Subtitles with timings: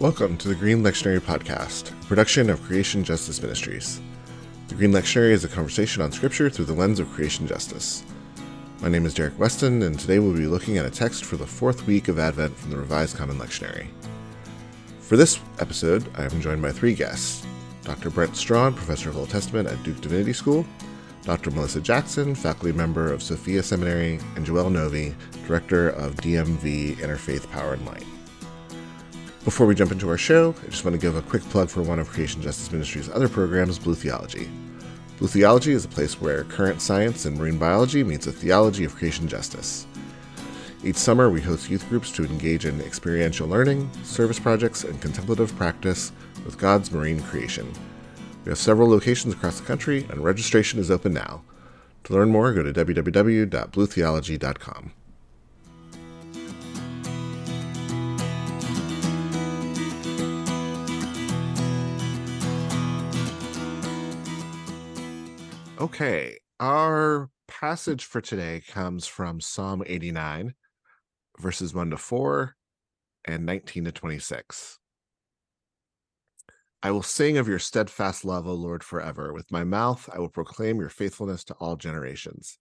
[0.00, 4.00] Welcome to the Green Lectionary Podcast, production of Creation Justice Ministries.
[4.66, 8.02] The Green Lectionary is a conversation on Scripture through the lens of creation justice.
[8.80, 11.46] My name is Derek Weston, and today we'll be looking at a text for the
[11.46, 13.86] fourth week of Advent from the Revised Common Lectionary.
[14.98, 17.46] For this episode, I am joined by three guests
[17.84, 18.10] Dr.
[18.10, 20.66] Brent Strawn, Professor of Old Testament at Duke Divinity School,
[21.22, 21.52] Dr.
[21.52, 25.14] Melissa Jackson, faculty member of Sophia Seminary, and Joelle Novey,
[25.46, 28.04] Director of DMV Interfaith Power and Light.
[29.44, 31.82] Before we jump into our show, I just want to give a quick plug for
[31.82, 34.48] one of Creation Justice Ministry's other programs, Blue Theology.
[35.18, 38.96] Blue Theology is a place where current science and marine biology meets a theology of
[38.96, 39.86] creation justice.
[40.82, 45.54] Each summer, we host youth groups to engage in experiential learning, service projects, and contemplative
[45.56, 46.10] practice
[46.46, 47.70] with God's marine creation.
[48.46, 51.42] We have several locations across the country, and registration is open now.
[52.04, 54.92] To learn more, go to www.bluetheology.com.
[65.80, 70.54] Okay, our passage for today comes from Psalm 89,
[71.40, 72.54] verses 1 to 4
[73.24, 74.78] and 19 to 26.
[76.80, 79.32] I will sing of your steadfast love, O Lord, forever.
[79.32, 82.56] With my mouth, I will proclaim your faithfulness to all generations.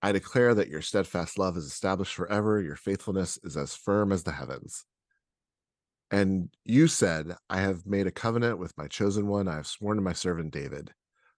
[0.00, 2.62] I declare that your steadfast love is established forever.
[2.62, 4.86] Your faithfulness is as firm as the heavens.
[6.10, 9.48] And you said, I have made a covenant with my chosen one.
[9.48, 10.92] I have sworn to my servant David.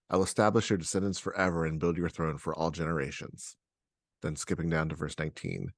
[0.09, 3.55] I will establish your descendants forever and build your throne for all generations.
[4.21, 5.71] Then skipping down to verse 19.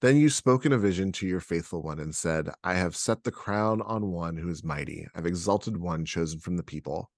[0.00, 3.22] Then you spoke in a vision to your faithful one and said, I have set
[3.22, 5.06] the crown on one who is mighty.
[5.14, 7.10] I've exalted one chosen from the people.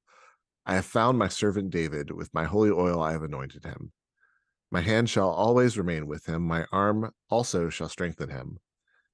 [0.67, 2.11] I have found my servant David.
[2.11, 3.92] With my holy oil I have anointed him.
[4.70, 6.42] My hand shall always remain with him.
[6.42, 8.59] My arm also shall strengthen him.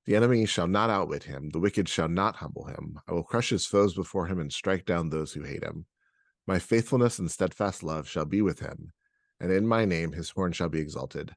[0.07, 1.51] The enemy shall not outwit him.
[1.51, 2.99] The wicked shall not humble him.
[3.07, 5.87] I will crush his foes before him and strike down those who hate him.
[6.49, 8.93] My faithfulness and steadfast love shall be with him,
[9.39, 11.35] and in my name his horn shall be exalted.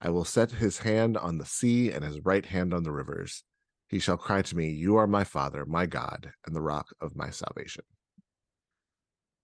[0.00, 3.42] I will set his hand on the sea and his right hand on the rivers.
[3.88, 7.16] He shall cry to me, You are my Father, my God, and the rock of
[7.16, 7.82] my salvation.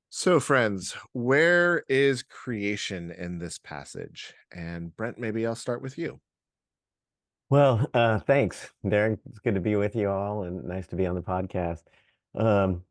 [0.08, 4.34] So, friends, where is creation in this passage?
[4.52, 6.20] And Brent, maybe I'll start with you.
[7.50, 9.18] Well, uh, thanks, Derek.
[9.28, 11.82] It's good to be with you all and nice to be on the podcast.
[12.36, 12.84] Um,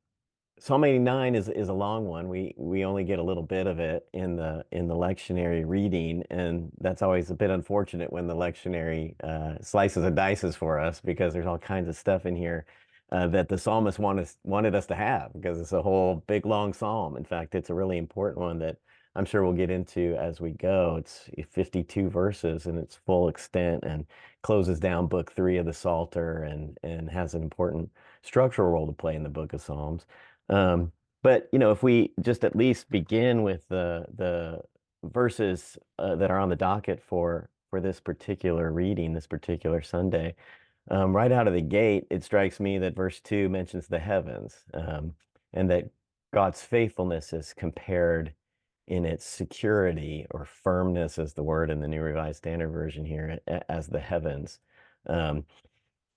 [0.59, 2.29] Psalm 89 is is a long one.
[2.29, 6.23] We we only get a little bit of it in the in the lectionary reading,
[6.31, 10.99] and that's always a bit unfortunate when the lectionary uh, slices and dices for us
[10.99, 12.65] because there's all kinds of stuff in here
[13.11, 16.73] uh, that the psalmist wanted wanted us to have because it's a whole big long
[16.73, 17.17] psalm.
[17.17, 18.77] In fact, it's a really important one that
[19.15, 20.95] I'm sure we'll get into as we go.
[20.99, 24.05] It's 52 verses in its full extent and
[24.41, 27.91] closes down book three of the Psalter and and has an important
[28.23, 30.05] structural role to play in the book of Psalms.
[30.49, 30.91] Um,
[31.23, 34.61] but you know, if we just at least begin with the the
[35.03, 40.35] verses uh, that are on the docket for for this particular reading, this particular Sunday,
[40.89, 44.55] um, right out of the gate, it strikes me that verse two mentions the heavens,
[44.73, 45.13] um,
[45.53, 45.89] and that
[46.33, 48.33] God's faithfulness is compared
[48.87, 53.39] in its security or firmness, as the word in the New Revised Standard Version here,
[53.67, 54.59] as the heavens.
[55.07, 55.45] Um,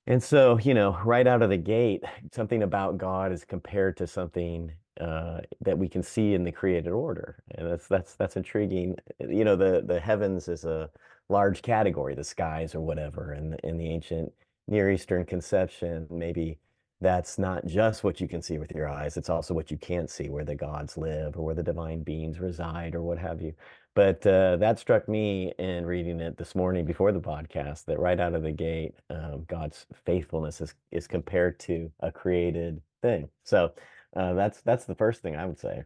[0.07, 2.03] and so, you know, right out of the gate,
[2.33, 6.91] something about God is compared to something uh, that we can see in the created
[6.93, 8.97] order, and that's that's that's intriguing.
[9.21, 10.91] You know, the the heavens is a
[11.29, 14.33] large category, the skies or whatever, and in the ancient
[14.69, 16.59] Near Eastern conception, maybe
[17.01, 20.11] that's not just what you can see with your eyes; it's also what you can't
[20.11, 23.55] see, where the gods live or where the divine beings reside or what have you.
[23.95, 28.21] But uh, that struck me in reading it this morning before the podcast that right
[28.21, 33.29] out of the gate, um, God's faithfulness is is compared to a created thing.
[33.45, 33.73] So
[34.17, 35.85] uh, that's that's the first thing I would say.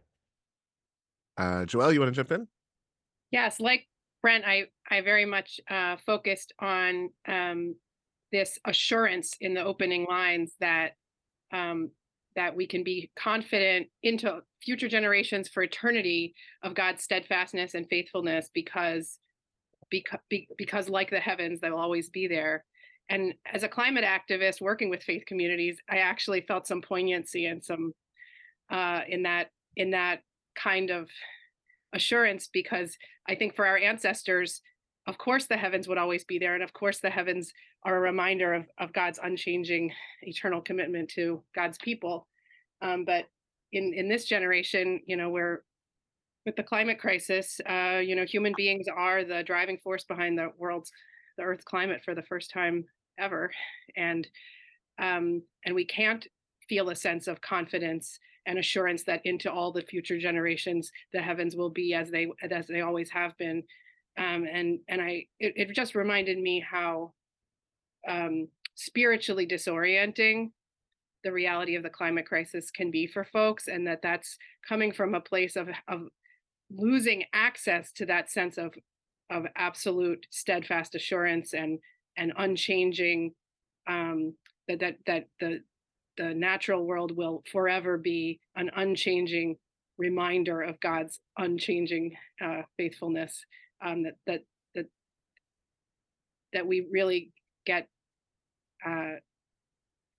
[1.37, 2.47] Uh, Joelle, you want to jump in?
[3.31, 3.87] Yes, like
[4.21, 7.75] Brent, I I very much uh, focused on um,
[8.31, 10.91] this assurance in the opening lines that
[11.51, 11.89] um,
[12.35, 16.33] that we can be confident into future generations for eternity
[16.63, 19.19] of God's steadfastness and faithfulness because
[19.89, 20.19] because
[20.57, 22.65] because like the heavens they'll always be there.
[23.09, 27.63] And as a climate activist working with faith communities i actually felt some poignancy and
[27.63, 27.93] some
[28.71, 30.21] uh, in that in that
[30.55, 31.07] kind of
[31.93, 32.97] assurance because
[33.29, 34.61] i think for our ancestors
[35.07, 37.53] of course the heavens would always be there and of course the heavens
[37.85, 39.91] are a reminder of, of god's unchanging
[40.23, 42.27] eternal commitment to god's people.
[42.81, 43.25] Um, but
[43.71, 48.87] in in this generation you know with the climate crisis uh, you know human beings
[48.93, 50.91] are the driving force behind the world's
[51.37, 52.85] the earth's climate for the first time
[53.19, 53.51] ever.
[53.95, 54.27] And
[55.01, 56.25] um, and we can't
[56.69, 58.17] feel a sense of confidence
[58.47, 62.67] and assurance that into all the future generations the heavens will be as they as
[62.67, 63.63] they always have been.
[64.17, 67.11] Um, and and i it, it, just reminded me how
[68.07, 70.51] um, spiritually disorienting
[71.23, 74.37] the reality of the climate crisis can be for folks and that that's
[74.67, 76.07] coming from a place of of
[76.71, 78.73] losing access to that sense of
[79.31, 81.79] of absolute steadfast assurance and
[82.17, 83.33] and unchanging
[83.87, 84.33] um,
[84.67, 85.59] that that that the
[86.17, 89.57] the natural world will forever be an unchanging
[89.97, 93.45] reminder of God's unchanging uh, faithfulness.
[93.85, 94.41] Um, that that
[94.75, 94.85] that
[96.53, 97.31] that we really
[97.65, 97.87] get
[98.85, 99.15] uh,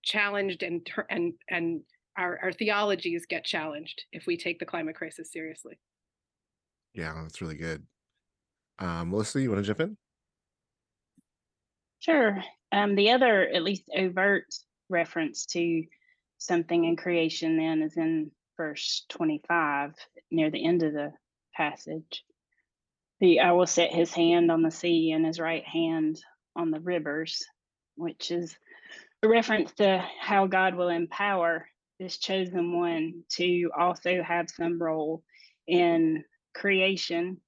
[0.02, 1.82] challenged and and and
[2.16, 5.78] our our theologies get challenged if we take the climate crisis seriously.
[6.94, 7.84] Yeah, that's really good.
[8.78, 9.96] Um, Melissa, you want to jump in?
[11.98, 12.42] Sure.
[12.72, 14.44] Um, the other, at least overt
[14.88, 15.84] reference to
[16.38, 19.94] something in creation then is in verse 25
[20.30, 21.12] near the end of the
[21.54, 22.24] passage.
[23.20, 26.20] The I will set his hand on the sea and his right hand
[26.54, 27.44] on the rivers,
[27.96, 28.56] which is
[29.22, 31.66] a reference to how God will empower
[31.98, 35.22] this chosen one to also have some role
[35.66, 37.40] in creation,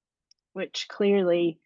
[0.55, 1.59] which clearly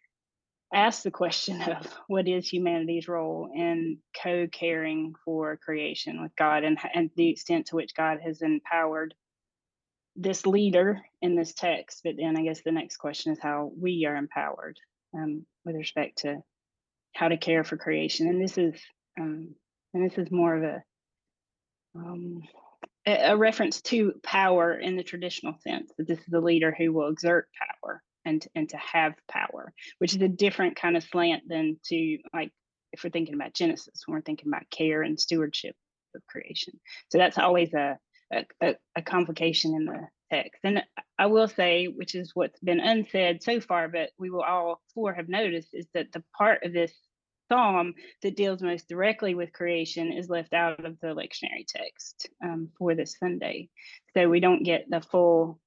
[0.72, 6.78] asks the question of what is humanity's role in co-caring for creation with God and,
[6.94, 9.14] and the extent to which God has empowered
[10.16, 12.00] this leader in this text.
[12.04, 14.76] But then I guess the next question is how we are empowered
[15.14, 16.42] um, with respect to
[17.14, 18.28] how to care for creation.
[18.28, 18.74] And this is
[19.20, 19.54] um,
[19.94, 20.82] and this is more of a
[21.94, 22.42] um,
[23.06, 27.08] a reference to power in the traditional sense that this is a leader who will
[27.08, 31.78] exert power and and to have power, which is a different kind of slant than
[31.86, 32.52] to like
[32.92, 35.74] if we're thinking about Genesis, when we're thinking about care and stewardship
[36.14, 36.74] of creation.
[37.10, 37.98] So that's always a
[38.62, 40.60] a, a complication in the text.
[40.64, 40.82] And
[41.18, 45.12] I will say, which is what's been unsaid so far, but we will all four
[45.12, 46.92] have noticed, is that the part of this
[47.50, 52.70] psalm that deals most directly with creation is left out of the lectionary text um,
[52.78, 53.68] for this Sunday.
[54.14, 55.60] So we don't get the full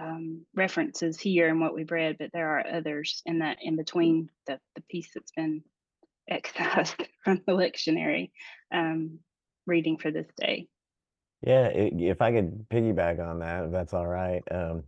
[0.00, 4.28] um, references here in what we've read, but there are others in that in between
[4.46, 5.62] the, the piece that's been
[6.28, 8.30] excised from the lectionary
[8.72, 9.20] um,
[9.66, 10.68] reading for this day.
[11.46, 14.42] Yeah, if I could piggyback on that, if that's all right.
[14.50, 14.84] Um,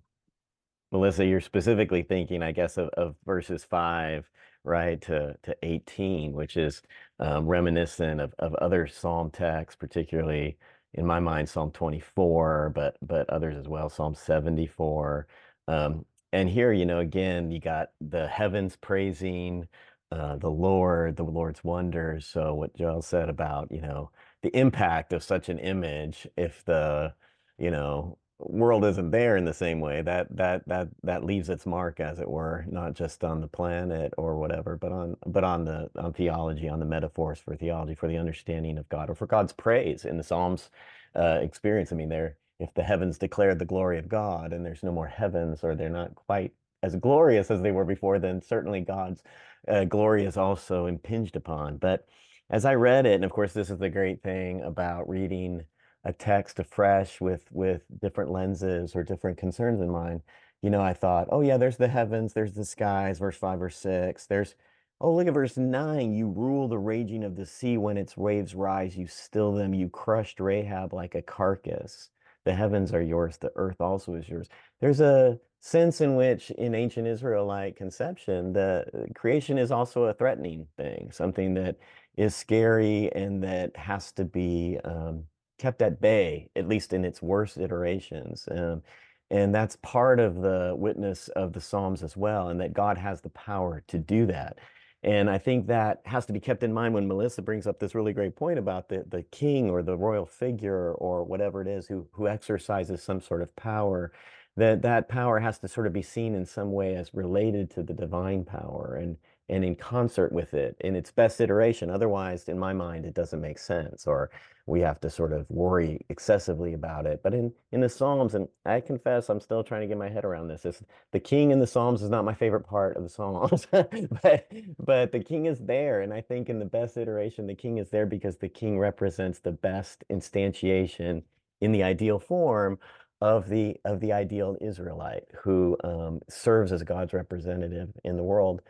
[0.93, 4.31] Melissa, you're specifically thinking, I guess, of, of verses five,
[4.65, 6.83] right, to, to 18, which is
[7.21, 10.57] um, reminiscent of, of other psalm texts, particularly
[10.95, 15.27] in my mind Psalm 24, but but others as well, Psalm 74.
[15.69, 19.69] Um, and here, you know, again, you got the heavens praising
[20.13, 22.27] uh, the Lord, the Lord's wonders.
[22.27, 24.11] So what Joelle said about, you know,
[24.43, 27.15] the impact of such an image, if the,
[27.59, 31.67] you know, world isn't there in the same way, that that that that leaves its
[31.67, 35.65] mark, as it were, not just on the planet or whatever, but on but on
[35.65, 39.27] the on theology, on the metaphors for theology, for the understanding of God, or for
[39.27, 40.71] God's praise in the Psalms
[41.15, 41.93] uh, experience.
[41.93, 45.07] I mean, there if the heavens declared the glory of God and there's no more
[45.09, 49.23] heavens, or they're not quite as glorious as they were before, then certainly God's
[49.69, 51.79] uh, glory is also impinged upon.
[51.79, 52.07] But
[52.51, 55.65] as I read it, and of course, this is the great thing about reading
[56.05, 60.21] a text afresh with with different lenses or different concerns in mind
[60.63, 63.71] you know i thought oh yeah there's the heavens there's the skies verse 5 or
[63.71, 64.55] 6 there's
[65.01, 67.77] oh look at verse 9 you rule the raging of the sea.
[67.77, 69.75] When its waves rise you still them.
[69.75, 72.11] You crushed rahab like a carcass.
[72.45, 73.37] The heavens are yours.
[73.39, 74.49] The earth also is yours.
[74.81, 80.67] There's a sense in which in ancient israelite conception the creation is also a threatening
[80.77, 81.77] thing something that
[82.17, 85.25] is scary and that has to be um,
[85.59, 88.49] kept at bay, at least in its worst iterations.
[88.51, 88.83] Um,
[89.31, 93.21] and that's part of the witness of the Psalms as well, and that God has
[93.21, 94.59] the power to do that.
[95.03, 97.95] And I think that has to be kept in mind when Melissa brings up this
[97.95, 101.87] really great point about the, the king or the royal figure or whatever it is
[101.87, 104.13] who, who exercises some sort of power,
[104.57, 107.83] that that power has to sort of be seen in some way as related to
[107.83, 109.17] the divine power and,
[109.49, 111.91] and in concert with it in its best iteration.
[111.91, 114.31] Otherwise, in my mind, it doesn't make sense or
[114.67, 117.21] we have to sort of worry excessively about it.
[117.23, 120.25] But in, in the Psalms, and I confess I'm still trying to get my head
[120.25, 120.83] around this, is
[121.13, 124.51] the king in the Psalms is not my favorite part of the Psalms, but,
[124.85, 126.01] but the king is there.
[126.01, 129.39] And I think in the best iteration, the king is there because the king represents
[129.39, 131.23] the best instantiation
[131.61, 132.79] in the ideal form
[133.21, 138.61] of the of the ideal Israelite who um, serves as God's representative in the world.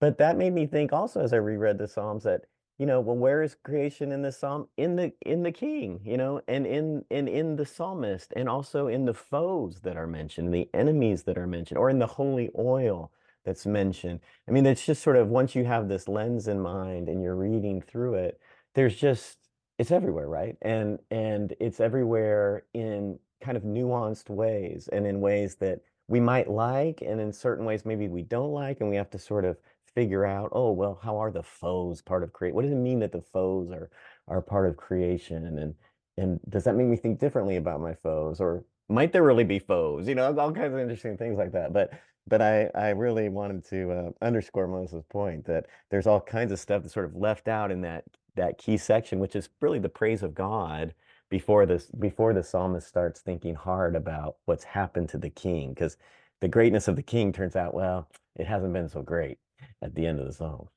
[0.00, 2.42] But that made me think also as I reread the Psalms that
[2.78, 4.66] you know, well, where is creation in the psalm?
[4.76, 8.88] In the in the king, you know, and in and in the psalmist, and also
[8.88, 12.50] in the foes that are mentioned, the enemies that are mentioned, or in the holy
[12.58, 13.12] oil
[13.44, 14.20] that's mentioned.
[14.48, 17.36] I mean, it's just sort of once you have this lens in mind and you're
[17.36, 18.40] reading through it,
[18.74, 19.38] there's just
[19.78, 20.56] it's everywhere, right?
[20.62, 26.48] And and it's everywhere in kind of nuanced ways and in ways that we might
[26.48, 29.56] like and in certain ways maybe we don't like and we have to sort of
[29.94, 32.54] figure out, oh, well, how are the foes part of create?
[32.54, 33.90] What does it mean that the foes are
[34.28, 35.58] are part of creation?
[35.58, 35.74] And
[36.16, 38.40] and does that make me think differently about my foes?
[38.40, 40.08] Or might there really be foes?
[40.08, 41.72] You know, all kinds of interesting things like that.
[41.72, 41.92] But
[42.26, 46.60] but I I really wanted to uh, underscore Melissa's point that there's all kinds of
[46.60, 49.88] stuff that's sort of left out in that that key section, which is really the
[49.88, 50.94] praise of God
[51.32, 55.96] before this before the psalmist starts thinking hard about what's happened to the king because
[56.42, 59.38] the greatness of the king turns out well it hasn't been so great
[59.82, 60.68] at the end of the psalm.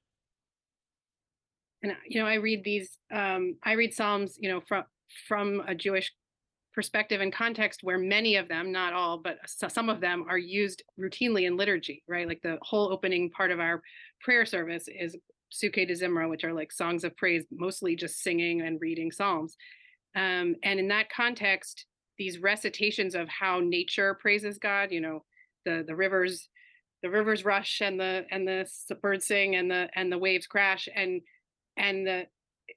[1.84, 2.98] And uh, you know, I read these.
[3.14, 4.84] Um, I read Psalms, you know, from
[5.28, 6.12] from a Jewish
[6.74, 10.84] perspective and context, where many of them, not all, but some of them, are used
[11.00, 12.04] routinely in liturgy.
[12.08, 13.82] Right, like the whole opening part of our
[14.22, 15.16] prayer service is
[15.54, 19.56] Pesukei Dezimra, which are like songs of praise, mostly just singing and reading psalms.
[20.16, 21.86] Um, and in that context,
[22.18, 25.24] these recitations of how nature praises God, you know,
[25.66, 26.48] the the rivers
[27.04, 28.68] the rivers rush and the and the
[29.02, 31.22] birds sing and the and the waves crash and
[31.78, 32.24] and the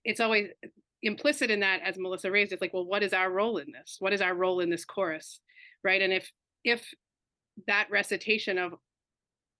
[0.04, 0.48] it's always
[1.02, 3.96] implicit in that as melissa raised it's like well what is our role in this?
[4.00, 5.40] What is our role in this chorus
[5.84, 6.02] right?
[6.02, 6.30] And if
[6.64, 6.84] if
[7.66, 8.74] that recitation of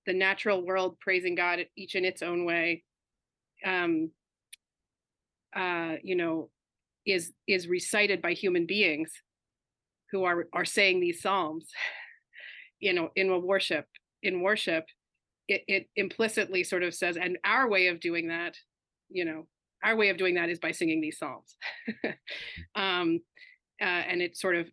[0.07, 2.83] the natural world praising god each in its own way
[3.65, 4.11] um
[5.57, 6.51] uh you know
[7.11, 9.11] is is recited by human beings
[10.13, 11.67] who are are saying these psalms
[12.81, 13.87] you know in a worship
[14.23, 14.87] in worship,
[15.49, 18.57] it, it implicitly sort of says, and our way of doing that,
[19.09, 19.47] you know,
[19.85, 21.57] our way of doing that is by singing these psalms.
[22.75, 23.21] um,
[23.81, 24.69] uh, and it sort of,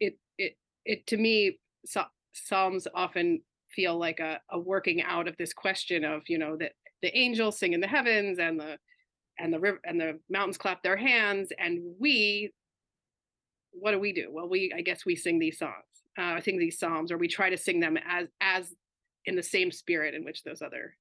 [0.00, 3.40] it, it, it to me, so, psalms often
[3.74, 6.72] feel like a, a working out of this question of, you know, that
[7.02, 8.76] the angels sing in the heavens and the,
[9.38, 12.52] and the river and the mountains clap their hands and we
[13.72, 15.84] what do we do well we i guess we sing these songs
[16.18, 18.74] uh, I think these psalms, or we try to sing them as as
[19.24, 20.96] in the same spirit in which those other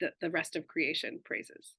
[0.00, 1.74] the the rest of creation praises.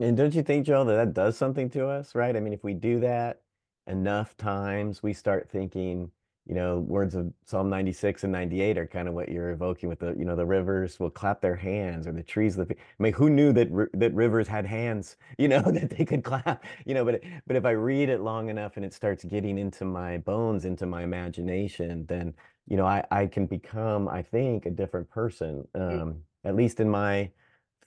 [0.00, 2.36] And don't you think, Joelle, that that does something to us, right?
[2.36, 3.42] I mean, if we do that
[3.86, 6.10] enough times, we start thinking,
[6.46, 10.00] you know, words of Psalm 96 and 98 are kind of what you're evoking with
[10.00, 12.58] the, you know, the rivers will clap their hands or the trees.
[12.58, 12.66] I
[12.98, 16.92] mean, who knew that that rivers had hands, you know, that they could clap, you
[16.92, 20.18] know, but but if I read it long enough and it starts getting into my
[20.18, 22.34] bones, into my imagination, then,
[22.68, 26.02] you know, I I can become, I think, a different person, mm.
[26.02, 27.30] um, at least in my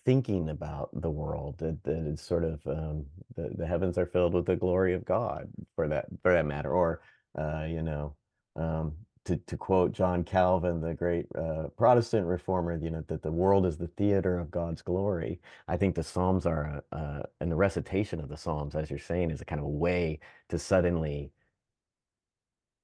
[0.03, 4.33] thinking about the world that, that it's sort of um, the, the heavens are filled
[4.33, 7.01] with the glory of God for that for that matter or
[7.37, 8.15] uh, you know
[8.57, 8.93] um,
[9.25, 13.65] to, to quote John Calvin, the great uh, Protestant reformer, you know, that the world
[13.65, 15.39] is the theater of God's glory.
[15.67, 19.31] I think the Psalms are, uh, and the recitation of the Psalms, as you're saying,
[19.31, 21.31] is a kind of a way to suddenly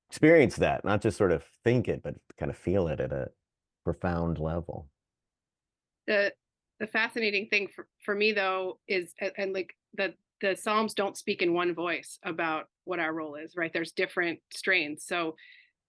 [0.10, 3.32] experience that, not just sort of think it, but kind of feel it at a
[3.84, 4.88] profound level.
[6.08, 6.34] The
[6.80, 11.42] the fascinating thing for, for me though is and like the the Psalms don't speak
[11.42, 13.72] in one voice about what our role is, right?
[13.72, 15.06] There's different strains.
[15.08, 15.36] So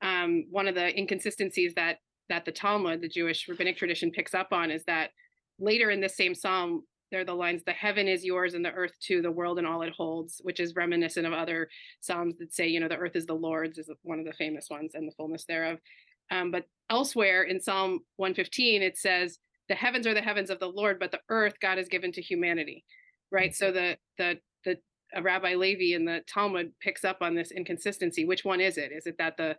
[0.04, 4.49] um, one of the inconsistencies that that the Talmud, the Jewish rabbinic tradition, picks up
[4.52, 5.11] on is that
[5.58, 8.73] later in this same psalm, there are the lines, "The heaven is yours and the
[8.73, 11.68] earth too, the world and all it holds," which is reminiscent of other
[12.00, 14.68] psalms that say, you know, the earth is the Lord's, is one of the famous
[14.70, 15.78] ones, and the fullness thereof.
[16.30, 20.70] Um, but elsewhere in Psalm 115, it says, "The heavens are the heavens of the
[20.70, 22.84] Lord, but the earth God has given to humanity."
[23.30, 23.54] Right.
[23.54, 24.78] So the the the
[25.23, 28.25] Rabbi Levi in the Talmud picks up on this inconsistency.
[28.25, 28.92] Which one is it?
[28.92, 29.56] Is it that the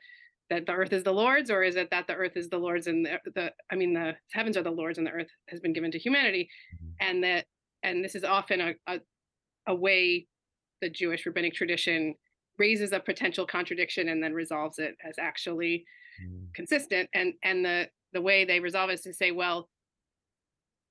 [0.49, 2.87] that the earth is the Lord's, or is it that the earth is the Lord's
[2.87, 5.73] and the, the I mean the heavens are the Lord's and the earth has been
[5.73, 7.09] given to humanity, mm-hmm.
[7.09, 7.45] and that
[7.83, 8.99] and this is often a, a
[9.67, 10.27] a way
[10.81, 12.13] the Jewish rabbinic tradition
[12.57, 15.83] raises a potential contradiction and then resolves it as actually
[16.23, 16.53] mm.
[16.53, 17.09] consistent.
[17.13, 19.69] And and the the way they resolve is to say, well,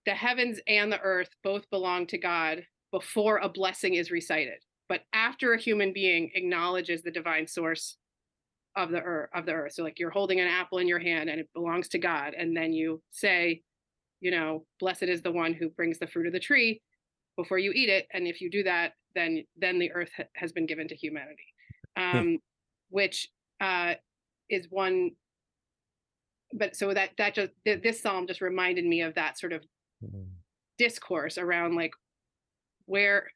[0.04, 4.58] the heavens and the earth both belong to God before a blessing is recited.
[4.88, 7.96] But after a human being acknowledges the divine source
[8.76, 11.30] of the earth of the earth so like you're holding an apple in your hand
[11.30, 13.60] and it belongs to god and then you say
[14.20, 16.80] you know blessed is the one who brings the fruit of the tree
[17.36, 20.52] before you eat it and if you do that then then the earth ha- has
[20.52, 21.46] been given to humanity
[21.96, 22.16] hmm.
[22.16, 22.38] um
[22.90, 23.28] which
[23.60, 23.94] uh
[24.50, 25.10] is one
[26.52, 29.62] but so that that just this psalm just reminded me of that sort of
[30.02, 30.22] mm-hmm.
[30.78, 31.92] discourse around like
[32.86, 33.26] where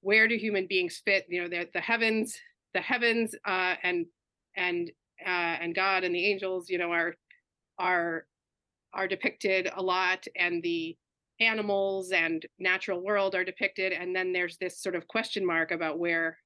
[0.00, 2.36] where do human beings fit you know the, the heavens
[2.74, 4.06] the heavens uh, and
[4.58, 4.90] and
[5.24, 7.14] uh, and god and the angels you know are
[7.78, 8.26] are
[8.92, 10.96] are depicted a lot and the
[11.40, 15.98] animals and natural world are depicted and then there's this sort of question mark about
[15.98, 16.36] where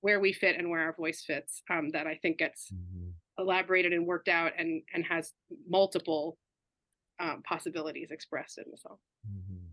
[0.00, 3.10] where we fit and where our voice fits um, that i think gets mm-hmm.
[3.38, 5.32] elaborated and worked out and and has
[5.68, 6.36] multiple
[7.20, 8.96] um, possibilities expressed in the song
[9.28, 9.66] mm-hmm.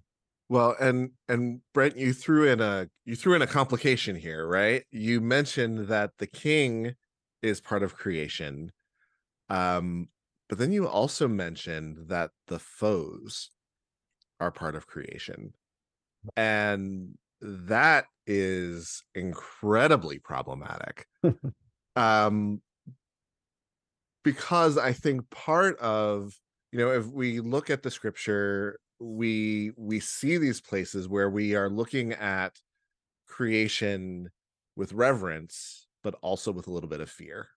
[0.49, 4.83] well and and brent you threw in a you threw in a complication here right
[4.91, 6.93] you mentioned that the king
[7.41, 8.71] is part of creation
[9.49, 10.07] um
[10.49, 13.49] but then you also mentioned that the foes
[14.39, 15.53] are part of creation.
[16.35, 21.07] And that is incredibly problematic.
[21.95, 22.61] um
[24.23, 26.33] because I think part of,
[26.71, 31.55] you know, if we look at the scripture, we we see these places where we
[31.55, 32.59] are looking at
[33.27, 34.29] creation
[34.75, 37.49] with reverence but also with a little bit of fear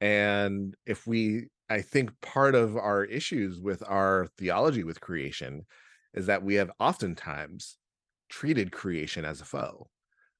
[0.00, 5.66] and if we, I think part of our issues with our theology with creation
[6.14, 7.76] is that we have oftentimes
[8.28, 9.90] treated creation as a foe,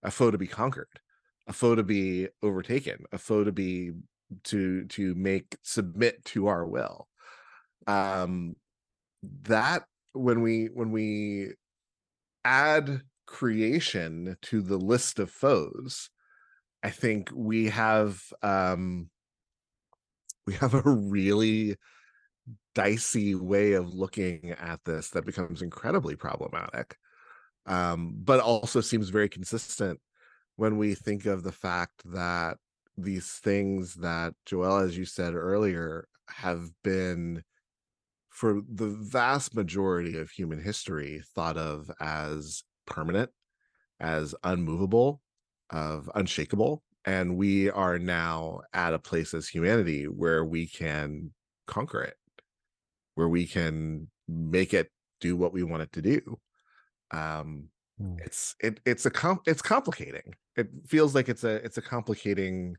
[0.03, 1.00] a foe to be conquered,
[1.47, 3.93] a foe to be overtaken, a foe to be
[4.45, 7.09] to to make submit to our will.
[7.87, 8.57] Um
[9.43, 11.53] that when we when we
[12.45, 16.11] add creation to the list of foes,
[16.82, 19.10] I think we have um
[20.46, 21.76] we have a really
[22.75, 26.96] dicey way of looking at this that becomes incredibly problematic
[27.66, 30.00] um, but also seems very consistent
[30.56, 32.58] when we think of the fact that
[32.96, 37.42] these things that Joelle, as you said earlier, have been
[38.28, 43.30] for the vast majority of human history thought of as permanent,
[43.99, 45.21] as unmovable,
[45.71, 51.30] of unshakable and we are now at a place as humanity where we can
[51.67, 52.17] conquer it
[53.15, 56.39] where we can make it do what we want it to do.
[57.11, 57.69] Um
[58.00, 58.17] mm.
[58.25, 60.35] it's it it's a com- it's complicating.
[60.56, 62.76] It feels like it's a it's a complicating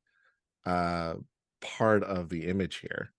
[0.65, 1.15] uh
[1.61, 3.13] part of the image here.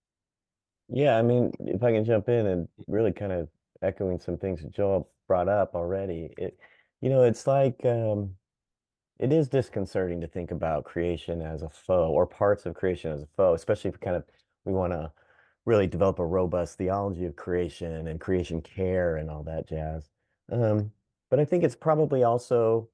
[0.88, 3.48] Yeah i mean if i can jump in and really kind of
[3.82, 6.58] echoing some things that joelle brought up already it
[7.00, 8.34] you know it's like um
[9.22, 13.22] it is disconcerting to think about creation as a foe or parts of creation as
[13.22, 14.24] a foe, especially if kind of
[14.64, 15.12] we want to
[15.64, 20.10] really develop a robust theology of creation and creation care and all that jazz.
[20.50, 20.90] Um,
[21.30, 22.88] but I think it's probably also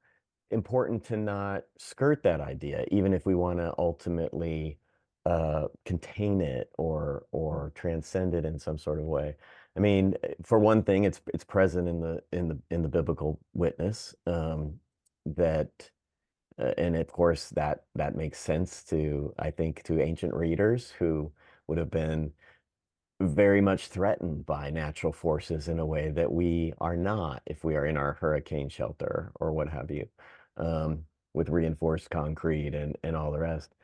[0.51, 4.79] important to not skirt that idea, even if we want to ultimately
[5.25, 9.35] uh, contain it or or transcend it in some sort of way.
[9.77, 12.89] I mean, eh, for one thing, it's it's present in the in the in the
[12.89, 14.75] biblical witness um,
[15.25, 15.91] that
[16.59, 21.33] uh, and of course, that that makes sense to, I think, to ancient readers who
[21.67, 22.33] would have been
[23.21, 27.75] very much threatened by natural forces in a way that we are not if we
[27.75, 30.07] are in our hurricane shelter or what have you,
[30.57, 33.75] um, with reinforced concrete and, and all the rest.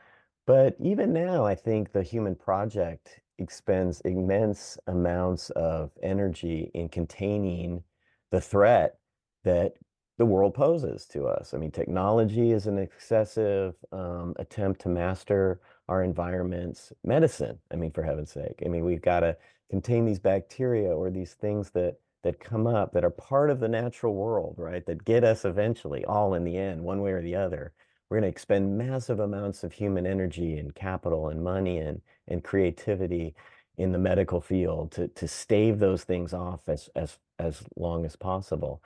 [0.46, 7.82] But even now, I think the human project expends immense amounts of energy in containing
[8.30, 8.98] the threat
[9.42, 9.74] that
[10.16, 11.55] the world poses to us.
[11.55, 16.92] I mean, technology is an excessive um, attempt to master our environments.
[17.03, 18.62] Medicine, I mean, for heaven's sake.
[18.64, 19.37] I mean, we've got to
[19.70, 23.68] contain these bacteria or these things that that come up that are part of the
[23.68, 24.87] natural world, right?
[24.87, 27.74] That get us eventually, all in the end, one way or the other.
[28.09, 32.42] We're going to expend massive amounts of human energy and capital and money and and
[32.42, 33.35] creativity
[33.77, 38.16] in the medical field to to stave those things off as as as long as
[38.16, 38.83] possible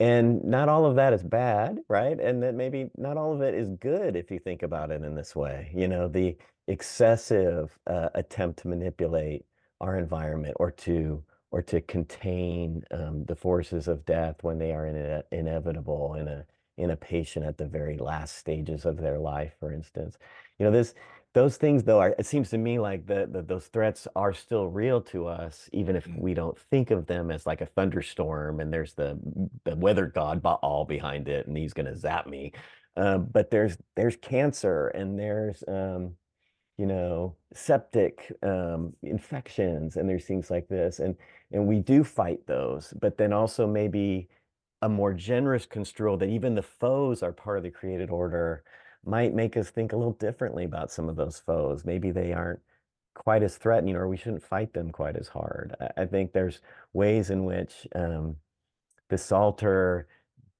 [0.00, 2.20] and not all of that is bad right?
[2.20, 5.14] And that maybe not all of it is good if you think about it in
[5.14, 6.36] this way you know the
[6.68, 9.44] excessive uh, attempt to manipulate
[9.80, 14.86] our environment or to or to contain um, the forces of death when they are
[14.86, 16.44] in inevitable in a
[16.78, 20.18] in a patient at the very last stages of their life for instance.
[20.58, 20.94] You know this
[21.36, 24.68] those things though are it seems to me like the, the, those threats are still
[24.68, 26.18] real to us even if mm.
[26.18, 29.18] we don't think of them as like a thunderstorm and there's the
[29.64, 32.52] the weather god Baal behind it and he's going to zap me
[32.96, 36.12] uh, but there's there's cancer and there's um,
[36.78, 41.16] you know septic um, infections and there's things like this and
[41.52, 44.26] and we do fight those but then also maybe
[44.80, 48.64] a more generous construal that even the foes are part of the created order
[49.06, 51.84] might make us think a little differently about some of those foes.
[51.84, 52.60] Maybe they aren't
[53.14, 55.74] quite as threatening or we shouldn't fight them quite as hard.
[55.80, 56.60] I, I think there's
[56.92, 58.36] ways in which um,
[59.08, 60.06] the Psalter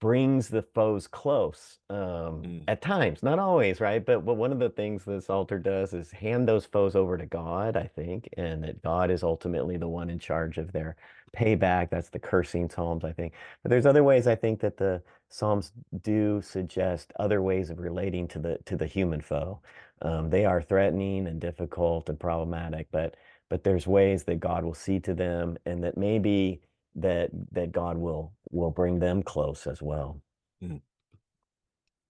[0.01, 2.65] brings the foes close um, Mm.
[2.69, 4.05] at times, not always, right?
[4.05, 7.27] But but one of the things this Psalter does is hand those foes over to
[7.27, 10.97] God, I think, and that God is ultimately the one in charge of their
[11.37, 11.91] payback.
[11.91, 13.33] That's the cursing Psalms, I think.
[13.63, 18.29] But there's other ways I think that the Psalms do suggest other ways of relating
[18.29, 19.61] to the to the human foe.
[20.03, 23.17] Um, they are threatening and difficult and problematic, but
[23.49, 26.61] but there's ways that God will see to them, and that maybe
[26.97, 30.21] that that God will will bring them close as well.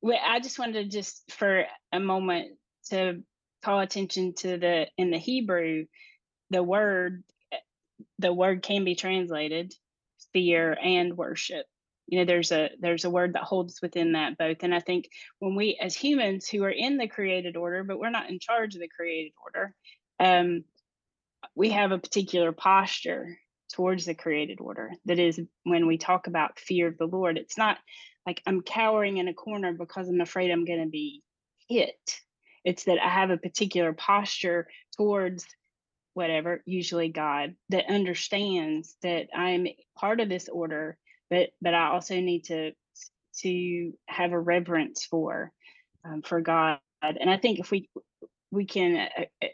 [0.03, 2.53] Well, I just wanted to just for a moment
[2.91, 3.23] to
[3.63, 5.87] call attention to the in the Hebrew,
[6.51, 7.59] the word eh,
[8.19, 9.75] the word can be translated
[10.33, 11.67] fear and worship.
[12.07, 14.59] You know, there's a there's a word that holds within that both.
[14.61, 15.09] And I think
[15.41, 18.75] when we as humans who are in the created order, but we're not in charge
[18.75, 19.75] of the created order,
[20.21, 20.63] um,
[21.57, 23.37] we have a particular posture
[23.77, 24.91] towards the created order.
[25.05, 27.77] That is when we talk about fear of the Lord, it's not
[28.27, 31.23] like I'm cowering in a corner because I'm afraid I'm going to be
[31.69, 32.21] hit.
[32.65, 35.47] It's that I have a particular posture towards
[36.15, 39.67] whatever, usually God, that understands that I'm
[39.99, 40.97] part of this order,
[41.29, 42.73] but but I also need to
[43.43, 45.53] to have a reverence for
[46.03, 46.79] um, for God.
[47.03, 47.91] And I think if we
[48.51, 49.49] we can uh, uh,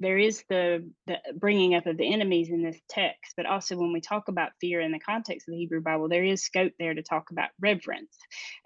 [0.00, 3.92] there is the the bringing up of the enemies in this text, but also when
[3.92, 6.94] we talk about fear in the context of the Hebrew Bible, there is scope there
[6.94, 8.16] to talk about reverence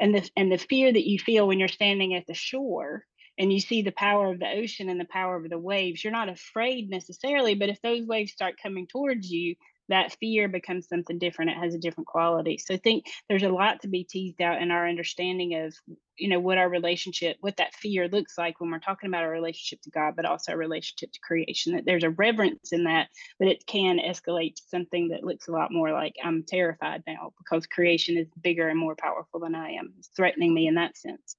[0.01, 3.05] and the and the fear that you feel when you're standing at the shore
[3.39, 6.03] and you see the power of the ocean and the power of the waves.
[6.05, 9.55] You're not afraid necessarily, but if those waves start coming towards you,
[9.91, 11.51] that fear becomes something different.
[11.51, 12.59] It has a different quality.
[12.59, 15.75] So I think there's a lot to be teased out in our understanding of,
[16.17, 19.31] you know, what our relationship, what that fear looks like when we're talking about our
[19.31, 21.75] relationship to God, but also our relationship to creation.
[21.75, 25.53] That there's a reverence in that, but it can escalate to something that looks a
[25.53, 29.73] lot more like I'm terrified now because creation is bigger and more powerful than I
[29.73, 29.93] am.
[29.99, 31.37] It's threatening me in that sense.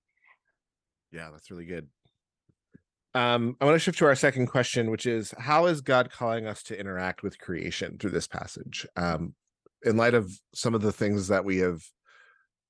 [1.11, 1.87] Yeah, that's really good.
[3.13, 6.47] Um, I want to shift to our second question, which is how is God calling
[6.47, 8.87] us to interact with creation through this passage?
[8.95, 9.35] Um,
[9.83, 11.81] in light of some of the things that we have,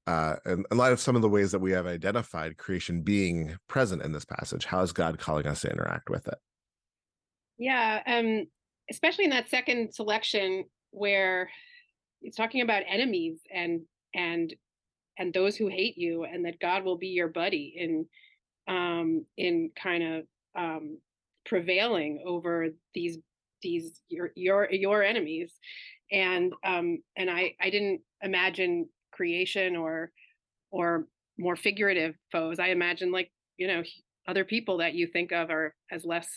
[0.08, 3.56] uh, in, in light of some of the ways that we have identified creation being
[3.68, 6.38] present in this passage, how is God calling us to interact with it?
[7.60, 8.48] Yeah, um,
[8.90, 11.50] especially in that second selection where
[12.24, 13.82] it's talking about enemies and
[14.14, 14.54] and
[15.20, 18.08] and those who hate you, and that God will be your buddy in
[18.68, 20.98] um, in kind of um,
[21.46, 23.18] prevailing over these
[23.62, 25.54] these your your your enemies,
[26.12, 30.12] and um, and I I didn't imagine creation or
[30.72, 32.60] or more figurative foes.
[32.60, 33.84] I imagine like you know
[34.28, 36.28] other people that you think of are as less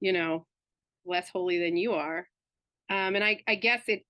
[0.00, 0.46] you know
[1.06, 2.28] less holy than you are,
[2.90, 4.04] um, and I I guess it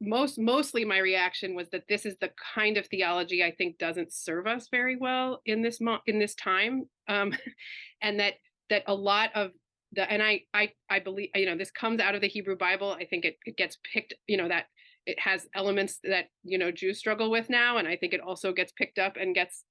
[0.00, 4.12] most mostly my reaction was that this is the kind of theology I think doesn't
[4.12, 7.32] serve us very well in this mo- in this time, um,
[8.02, 8.34] and that
[8.70, 9.52] that a lot of
[9.92, 12.96] the and I I I believe you know this comes out of the Hebrew Bible.
[12.98, 14.66] I think it, it gets picked you know that
[15.06, 18.52] it has elements that you know Jews struggle with now, and I think it also
[18.52, 19.64] gets picked up and gets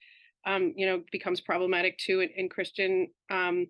[0.47, 3.67] um, you know becomes problematic too in, in Christian um,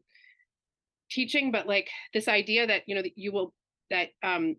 [1.11, 1.51] teaching.
[1.51, 3.53] But like this idea that you know that you will
[3.89, 4.55] that um,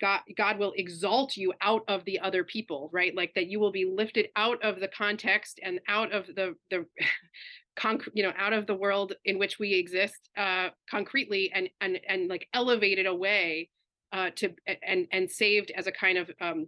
[0.00, 3.14] God God will exalt you out of the other people, right?
[3.14, 6.86] Like that you will be lifted out of the context and out of the the
[7.78, 12.00] conc- you know out of the world in which we exist uh concretely and and
[12.08, 13.70] and like elevated away
[14.12, 16.66] uh to and and saved as a kind of um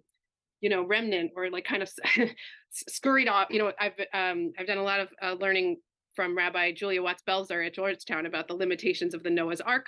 [0.60, 1.90] you know remnant or like kind of
[2.70, 5.76] scurried off you know i've um i've done a lot of uh, learning
[6.14, 9.86] from rabbi julia watts belser at georgetown about the limitations of the noah's ark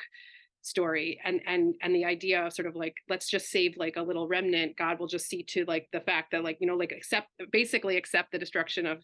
[0.63, 4.03] story and and and the idea of sort of like let's just save like a
[4.03, 6.93] little remnant god will just see to like the fact that like you know like
[6.93, 8.99] accept basically accept the destruction of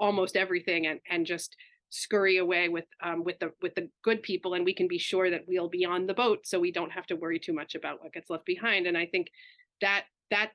[0.00, 1.54] almost everything and and just
[1.90, 5.30] scurry away with um with the with the good people and we can be sure
[5.30, 8.02] that we'll be on the boat so we don't have to worry too much about
[8.02, 9.28] what gets left behind and i think
[9.80, 10.50] that that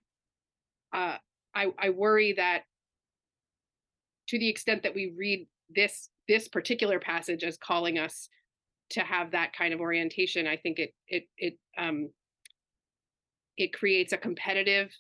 [0.93, 1.17] uh
[1.54, 2.63] i i worry that
[4.28, 8.28] to the extent that we read this this particular passage as calling us
[8.91, 12.10] to have that kind of orientation i think it it it um
[13.58, 14.91] it creates a competitive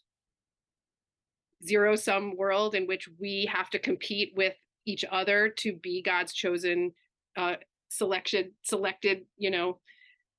[1.65, 4.53] zero sum world in which we have to compete with
[4.85, 6.91] each other to be god's chosen
[7.37, 7.55] uh
[7.89, 9.79] selection selected you know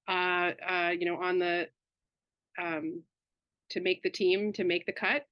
[0.08, 1.66] uh uh you know on the
[2.60, 3.02] um
[3.70, 5.26] to make the team to make the cut.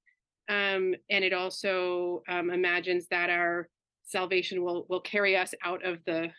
[0.49, 3.69] Um and it also um imagines that our
[4.03, 6.29] salvation will will carry us out of the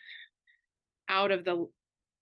[1.09, 1.67] out of the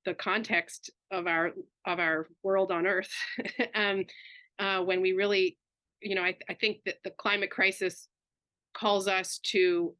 [0.05, 1.51] the context of our
[1.85, 3.11] of our world on earth.
[3.75, 4.05] Um
[4.59, 5.57] uh, when we really,
[6.01, 8.07] you know, I, I think that the climate crisis
[8.73, 9.93] calls us to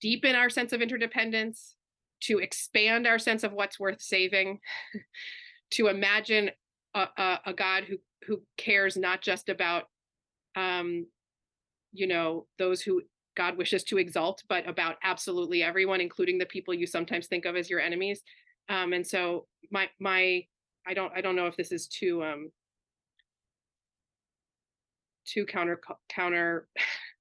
[0.00, 1.74] deepen our sense of interdependence,
[2.22, 4.60] to expand our sense of what's worth saving,
[5.72, 6.50] to imagine
[6.94, 9.84] a, a, a, God who who cares not just about,
[10.56, 11.06] um,
[11.92, 13.02] you know, those who
[13.38, 17.56] God wishes to exalt, but about absolutely everyone, including the people you sometimes think of
[17.56, 18.22] as your enemies.
[18.68, 20.44] Um, and so my my
[20.86, 22.50] I don't I don't know if this is too um
[25.24, 26.68] too counter counter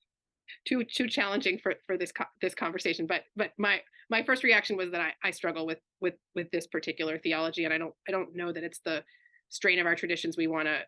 [0.67, 4.91] too too challenging for for this this conversation but but my my first reaction was
[4.91, 8.36] that I, I struggle with with with this particular theology and I don't I don't
[8.36, 9.03] know that it's the
[9.49, 10.80] strain of our traditions we want to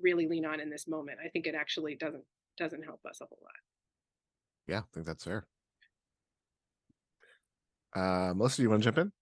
[0.00, 1.18] really lean on in this moment.
[1.24, 2.24] I think it actually doesn't
[2.58, 3.69] doesn't help us a whole lot.
[4.66, 5.46] Yeah, I think that's fair.
[7.94, 9.12] Uh Melissa, you want to jump in?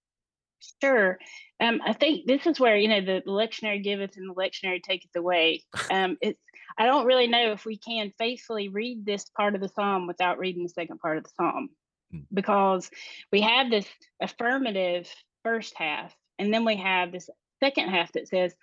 [0.83, 1.19] Sure.
[1.61, 4.83] Um, I think this is where you know the, the lectionary giveth and the lectionary
[4.83, 5.65] taketh away.
[5.91, 6.41] Um, it's
[6.77, 10.39] I don't really know if we can faithfully read this part of the psalm without
[10.39, 11.71] reading the second part of the psalm,
[12.15, 12.25] mm.
[12.33, 12.91] because
[13.33, 13.87] we have this
[14.21, 15.09] affirmative
[15.45, 18.55] first half, and then we have this second half that says,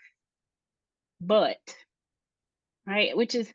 [1.19, 1.57] "But,"
[2.85, 3.51] right, which is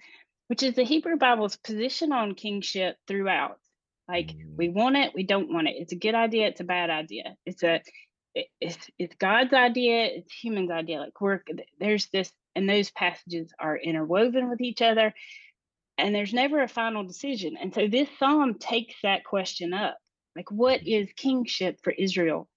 [0.50, 3.58] which is the Hebrew Bible's position on kingship throughout.
[4.08, 4.56] Like mm.
[4.56, 5.76] we want it, we don't want it.
[5.78, 7.36] It's a good idea, it's a bad idea.
[7.46, 7.80] It's a
[8.34, 10.98] it's it's God's idea, it's human's idea.
[10.98, 11.42] Like we're
[11.78, 15.14] there's this, and those passages are interwoven with each other,
[15.96, 17.56] and there's never a final decision.
[17.56, 19.98] And so this psalm takes that question up,
[20.34, 22.48] like what is kingship for Israel?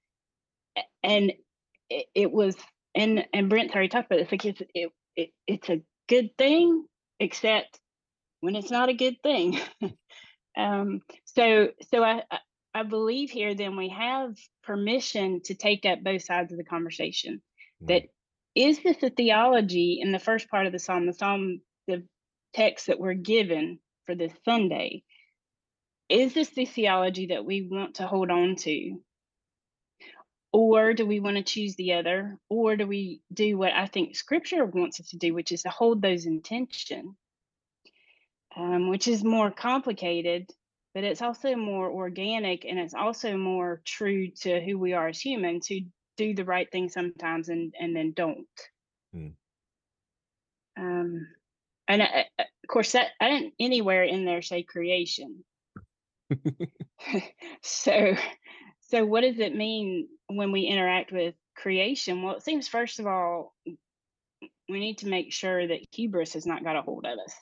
[1.03, 1.31] And
[1.91, 2.55] it, it was,
[2.95, 4.31] and and Brent's already talked about this.
[4.31, 6.85] Like it's it, it it's a good thing,
[7.19, 7.79] except
[8.43, 9.57] when it's not a good thing.
[10.57, 12.23] um, so so I
[12.73, 17.41] I believe here then we have permission to take up both sides of the conversation.
[17.81, 17.87] Mm.
[17.87, 18.03] That
[18.53, 22.03] is this a theology in the first part of the psalm, the psalm, the
[22.53, 25.03] text that we're given for this Sunday?
[26.09, 28.99] Is this the theology that we want to hold on to?
[30.51, 32.37] Or do we want to choose the other?
[32.49, 35.69] Or do we do what I think scripture wants us to do, which is to
[35.69, 37.15] hold those in tension,
[38.55, 40.49] um, which is more complicated
[40.93, 45.19] but it's also more organic and it's also more true to who we are as
[45.19, 45.79] humans who
[46.17, 48.47] do the right thing sometimes and and then don't.
[49.13, 49.27] Hmm.
[50.77, 51.27] um
[51.87, 55.43] and I, of course that i didn't anywhere in there say creation.
[57.61, 58.15] So
[58.81, 62.21] so what does it mean when we interact with creation?
[62.21, 66.63] Well it seems first of all we need to make sure that hubris has not
[66.63, 67.35] got a hold of us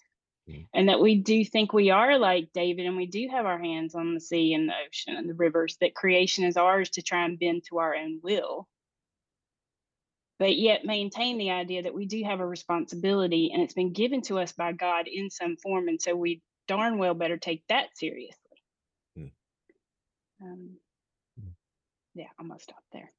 [0.74, 3.96] And that we do think we are like David and we do have our hands
[3.96, 7.26] on the sea and the ocean and the rivers, that creation is ours to try
[7.26, 8.68] and bend to our own will.
[10.40, 14.22] But yet maintain the idea that we do have a responsibility and it's been given
[14.24, 15.88] to us by God in some form.
[15.88, 18.38] And so we darn well better take that seriously.
[19.18, 19.32] Mm.
[20.42, 20.70] Um,
[21.40, 21.52] mm.
[22.16, 23.12] yeah, I'm going to stop there.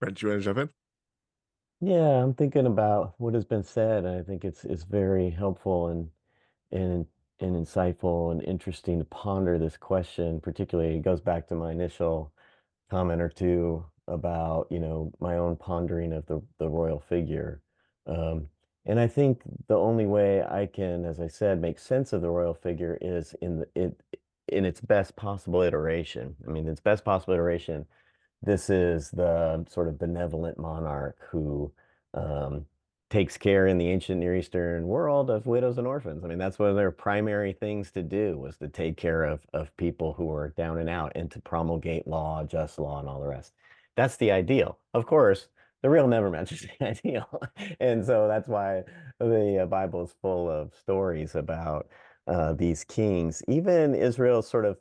[0.00, 0.79] Brent, do you want to jump in?
[1.80, 5.88] Yeah, I'm thinking about what has been said, and I think it's it's very helpful
[5.88, 6.10] and
[6.72, 7.06] and
[7.40, 10.40] and insightful and interesting to ponder this question.
[10.40, 12.32] Particularly, it goes back to my initial
[12.90, 17.62] comment or two about you know my own pondering of the the royal figure.
[18.06, 18.48] Um,
[18.86, 22.30] and I think the only way I can, as I said, make sense of the
[22.30, 24.02] royal figure is in the it
[24.48, 26.36] in its best possible iteration.
[26.46, 27.86] I mean, its best possible iteration
[28.42, 31.72] this is the sort of benevolent monarch who
[32.14, 32.66] um,
[33.10, 36.24] takes care in the ancient Near Eastern world of widows and orphans.
[36.24, 39.44] I mean, that's one of their primary things to do was to take care of
[39.52, 43.20] of people who are down and out and to promulgate law, just law, and all
[43.20, 43.52] the rest.
[43.96, 44.78] That's the ideal.
[44.94, 45.48] Of course,
[45.82, 47.28] the real never mentions the ideal,
[47.80, 48.84] and so that's why
[49.18, 51.88] the uh, Bible is full of stories about
[52.26, 53.42] uh, these kings.
[53.48, 54.78] Even Israel's sort of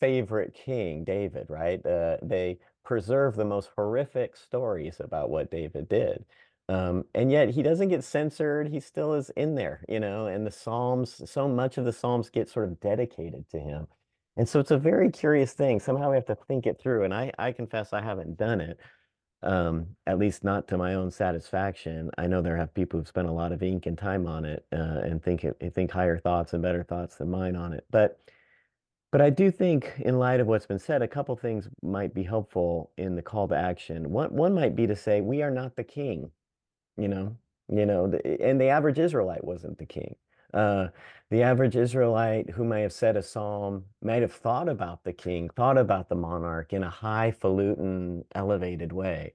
[0.00, 1.84] favorite king, David, right?
[1.84, 6.24] Uh, they preserve the most horrific stories about what David did.
[6.68, 8.68] Um, and yet he doesn't get censored.
[8.68, 12.30] He still is in there, you know, and the Psalms, so much of the Psalms
[12.30, 13.88] get sort of dedicated to him.
[14.36, 15.80] And so it's a very curious thing.
[15.80, 17.04] Somehow we have to think it through.
[17.04, 18.78] And I, I confess I haven't done it,
[19.42, 22.10] um, at least not to my own satisfaction.
[22.16, 24.64] I know there have people who've spent a lot of ink and time on it
[24.72, 27.84] uh, and think, think higher thoughts and better thoughts than mine on it.
[27.90, 28.18] But
[29.12, 32.24] but I do think, in light of what's been said, a couple things might be
[32.24, 34.10] helpful in the call to action.
[34.10, 36.32] One one might be to say, we are not the king,
[36.98, 37.36] you know,
[37.68, 40.16] you know, the, and the average Israelite wasn't the king.
[40.54, 40.88] Uh,
[41.30, 45.50] the average Israelite who may have said a psalm might have thought about the king,
[45.50, 49.34] thought about the monarch in a highfalutin, elevated way.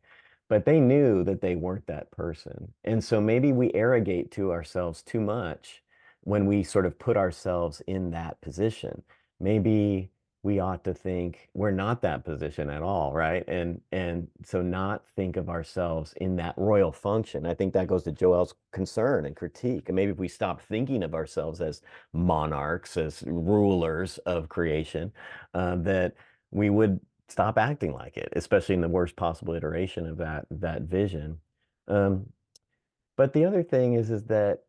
[0.49, 2.73] but they knew that they weren't that person.
[2.83, 5.83] And so maybe we arrogate to ourselves too much
[6.21, 9.03] when we sort of put ourselves in that position.
[9.39, 10.11] Maybe
[10.43, 13.43] we ought to think we're not that position at all, right?
[13.47, 17.45] And and so not think of ourselves in that royal function.
[17.45, 19.89] I think that goes to Joelle's concern and critique.
[19.89, 21.81] And maybe if we stop thinking of ourselves as
[22.13, 25.11] monarchs, as rulers of creation,
[25.53, 26.13] uh, that
[26.51, 30.83] we would stop acting like it, especially in the worst possible iteration of that that
[30.83, 31.39] vision.
[31.87, 32.27] Um,
[33.17, 34.59] but the other thing is is that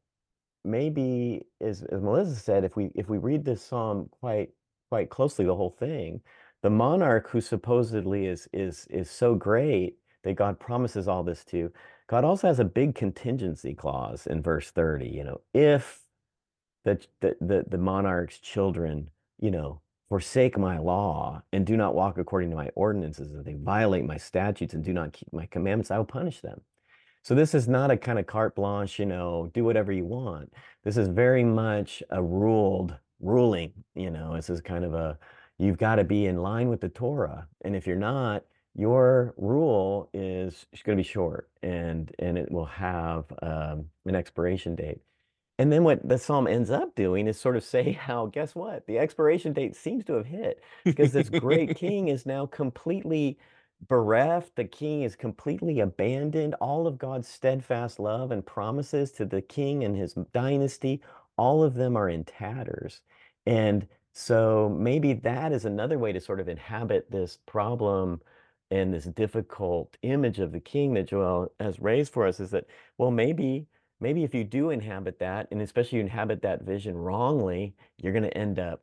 [0.65, 4.51] maybe, as, as Melissa said, if we if we read this psalm quite
[4.89, 6.21] quite closely the whole thing.
[6.63, 11.73] The monarch who supposedly is is is so great that God promises all this to,
[12.09, 16.01] God also has a big contingency clause in verse 30, you know, if
[16.85, 22.19] the the the, the monarch's children, you know, forsake my law and do not walk
[22.19, 25.91] according to my ordinances, and they violate my statutes and do not keep my commandments,
[25.91, 26.61] I will punish them.
[27.23, 30.53] So this is not a kind of carte blanche, you know, do whatever you want.
[30.83, 35.19] This is very much a ruled ruling, you know, this is kind of a,
[35.59, 37.47] you've got to be in line with the Torah.
[37.65, 42.67] And if you're not, your rule is going to be short and and it will
[42.67, 45.01] have um, an expiration date.
[45.59, 48.87] And then what the psalm ends up doing is sort of say how, guess what?
[48.87, 53.39] The expiration date seems to have hit because this great king is now completely
[53.89, 54.55] bereft.
[54.57, 56.55] The king is completely abandoned.
[56.61, 61.01] All of God's steadfast love and promises to the king and his dynasty
[61.39, 63.01] all of them are in tatters.
[63.47, 68.21] And so maybe that is another way to sort of inhabit this problem
[68.71, 72.67] and this difficult image of the king that Joelle has raised for us is that,
[72.99, 73.67] well, maybe,
[74.01, 78.25] maybe if you do inhabit that, and especially you inhabit that vision wrongly, you're going
[78.25, 78.83] to end up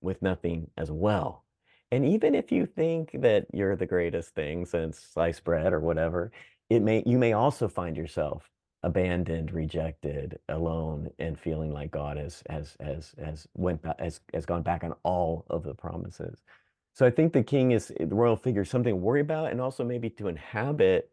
[0.00, 1.44] with nothing as well.
[1.90, 6.30] And even if you think that you're the greatest thing since sliced bread or whatever,
[6.70, 8.50] it may you may also find yourself
[8.84, 14.62] abandoned, rejected, alone, and feeling like God has has has has went has has gone
[14.62, 16.42] back on all of the promises.
[16.92, 19.84] So I think the king is the royal figure, something to worry about, and also
[19.84, 21.10] maybe to inhabit,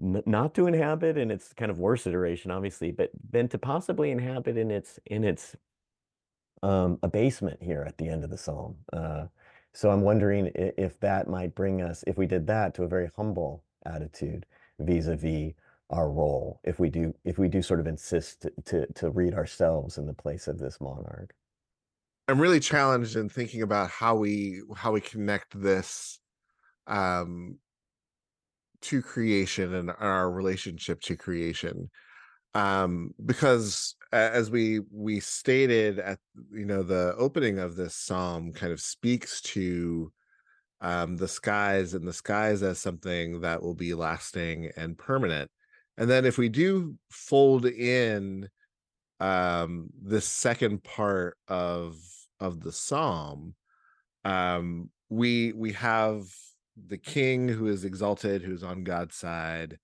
[0.00, 4.56] not to inhabit in its kind of worst iteration, obviously, but then to possibly inhabit
[4.56, 5.56] in its in its
[6.62, 8.76] um, abasement here at the end of the psalm.
[8.92, 9.26] Uh,
[9.74, 13.10] so I'm wondering if that might bring us, if we did that, to a very
[13.16, 14.46] humble attitude
[14.78, 15.52] vis-a-vis
[15.90, 19.98] our role if we do if we do sort of insist to to read ourselves
[19.98, 21.34] in the place of this monarch.
[22.26, 26.20] I'm really challenged in thinking about how we how we connect this
[26.86, 27.58] um
[28.82, 31.90] to creation and our relationship to creation.
[32.54, 36.18] Um because as we we stated at
[36.52, 40.12] you know the opening of this psalm kind of speaks to
[40.80, 45.50] um the skies and the skies as something that will be lasting and permanent
[45.98, 48.48] and then if we do fold in
[49.20, 51.96] um this second part of
[52.40, 53.54] of the psalm
[54.24, 56.24] um we we have
[56.76, 59.78] the king who is exalted who's on god's side.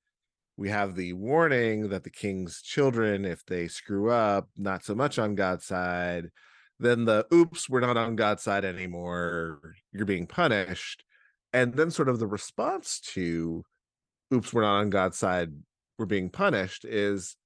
[0.57, 5.19] We have the warning that the king's children if they screw up not so much
[5.19, 6.31] on god's side.
[6.79, 9.75] Then the oops we're not on god's side anymore.
[9.93, 11.05] You're being punished.
[11.53, 13.65] And then sort of the response to
[14.33, 15.53] oops we're not on god's side
[16.01, 17.37] we're being punished is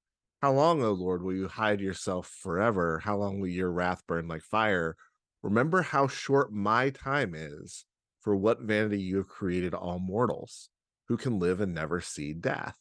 [0.40, 3.00] how long, O Lord, will you hide yourself forever?
[3.00, 4.96] How long will your wrath burn like fire?
[5.42, 7.84] Remember how short my time is.
[8.20, 10.70] For what vanity you have created all mortals
[11.08, 12.78] who can live and never see death.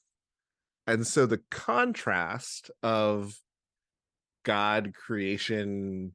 [0.87, 3.41] And so the contrast of
[4.45, 6.13] God creation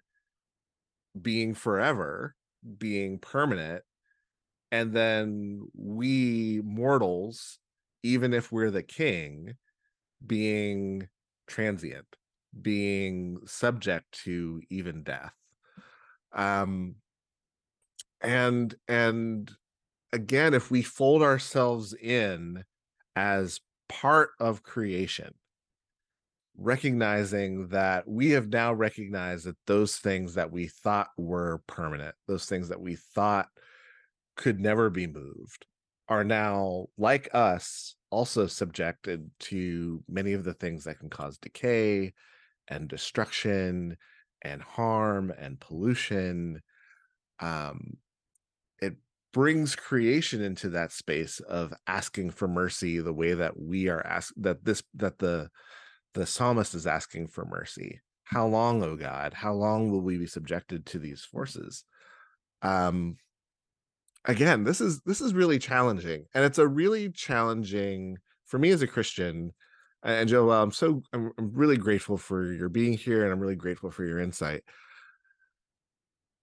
[1.20, 2.36] being forever,
[2.78, 3.82] being permanent,
[4.70, 7.58] and then we mortals
[8.02, 9.54] even if we're the king,
[10.24, 11.08] being
[11.46, 12.06] transient,
[12.60, 15.34] being subject to even death.
[16.32, 16.96] Um,
[18.20, 19.50] and and
[20.12, 22.64] again, if we fold ourselves in
[23.16, 25.34] as part of creation,
[26.56, 32.46] recognizing that we have now recognized that those things that we thought were permanent, those
[32.46, 33.48] things that we thought
[34.36, 35.66] could never be moved,
[36.08, 42.12] are now like us also subjected to many of the things that can cause decay
[42.68, 43.96] and destruction
[44.42, 46.62] and harm and pollution
[47.40, 47.96] um
[48.80, 48.94] it
[49.32, 54.32] brings creation into that space of asking for mercy the way that we are asked
[54.36, 55.50] that this that the
[56.14, 58.00] the psalmist is asking for mercy.
[58.24, 59.34] How long oh god?
[59.34, 61.84] How long will we be subjected to these forces?
[62.62, 63.16] Um
[64.28, 68.82] again, this is this is really challenging, and it's a really challenging for me as
[68.82, 69.52] a Christian.
[70.04, 73.56] And Joelle, I'm so I'm, I'm really grateful for your being here, and I'm really
[73.56, 74.62] grateful for your insight.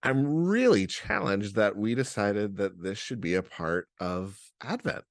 [0.04, 5.04] I'm really challenged that we decided that this should be a part of Advent.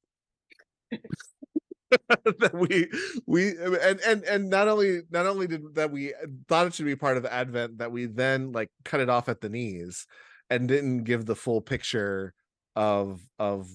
[0.91, 2.91] that we
[3.27, 6.87] we and and and not only not only did that we uh, thought it should
[6.87, 10.07] be part of Advent, that we then like cut it off at the knees
[10.51, 12.35] and didn't give the full picture
[12.77, 13.69] of of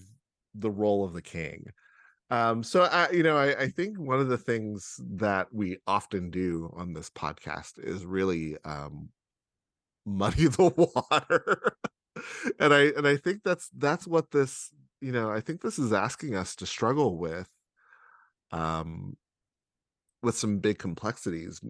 [0.56, 1.66] the role of the king.
[2.32, 6.30] Um, so I, you know, I, I think one of the things that we often
[6.30, 9.10] do on this podcast is really um
[10.06, 11.74] muddy the water.
[12.60, 14.70] and I and I think that's that's what this,
[15.02, 17.50] you know, I think this is asking us to struggle with
[18.52, 19.18] um
[20.22, 21.62] with some big complexities.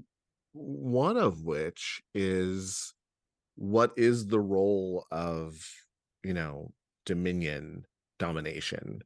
[0.53, 2.93] One of which is
[3.55, 5.55] what is the role of,
[6.23, 6.71] you know,
[7.10, 7.86] dominion
[8.20, 9.01] domination.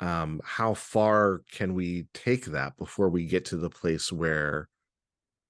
[0.00, 4.68] Um how far can we take that before we get to the place where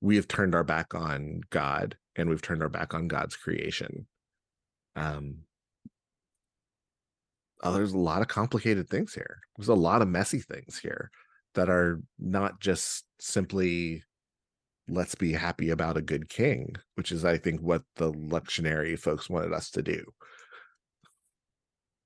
[0.02, 4.06] we have turned our back on god and we've turned our back on god's creation?
[4.94, 5.38] Um
[7.62, 9.38] oh, there's a lot of complicated things here.
[9.56, 11.10] There's a lot of messy things here
[11.54, 14.04] that are not just simply
[14.88, 19.28] let's be happy about a good king which is i think what the lectionary folks
[19.28, 20.04] wanted us to do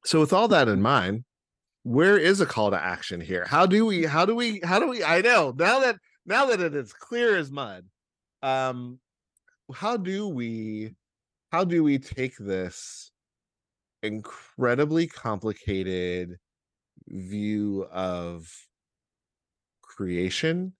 [0.04, 1.24] so with all that in mind
[1.82, 3.46] where is a call to action here?
[3.48, 5.96] How do we how do we how do we i know now that
[6.26, 7.84] now that it is clear as mud
[8.42, 8.98] um
[9.74, 10.94] how do we
[11.52, 13.10] how do we take this
[14.02, 16.36] incredibly complicated
[17.08, 18.50] view of
[19.82, 20.72] creation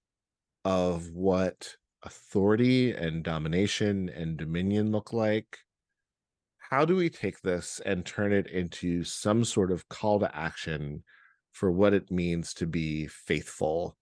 [0.64, 5.58] of what authority and domination and dominion look like
[6.70, 11.02] how do we take this and turn it into some sort of call to action
[11.52, 13.96] for what it means to be faithful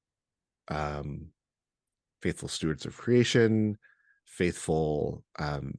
[0.68, 1.28] um
[2.22, 3.76] faithful stewards of creation
[4.26, 5.72] faithful um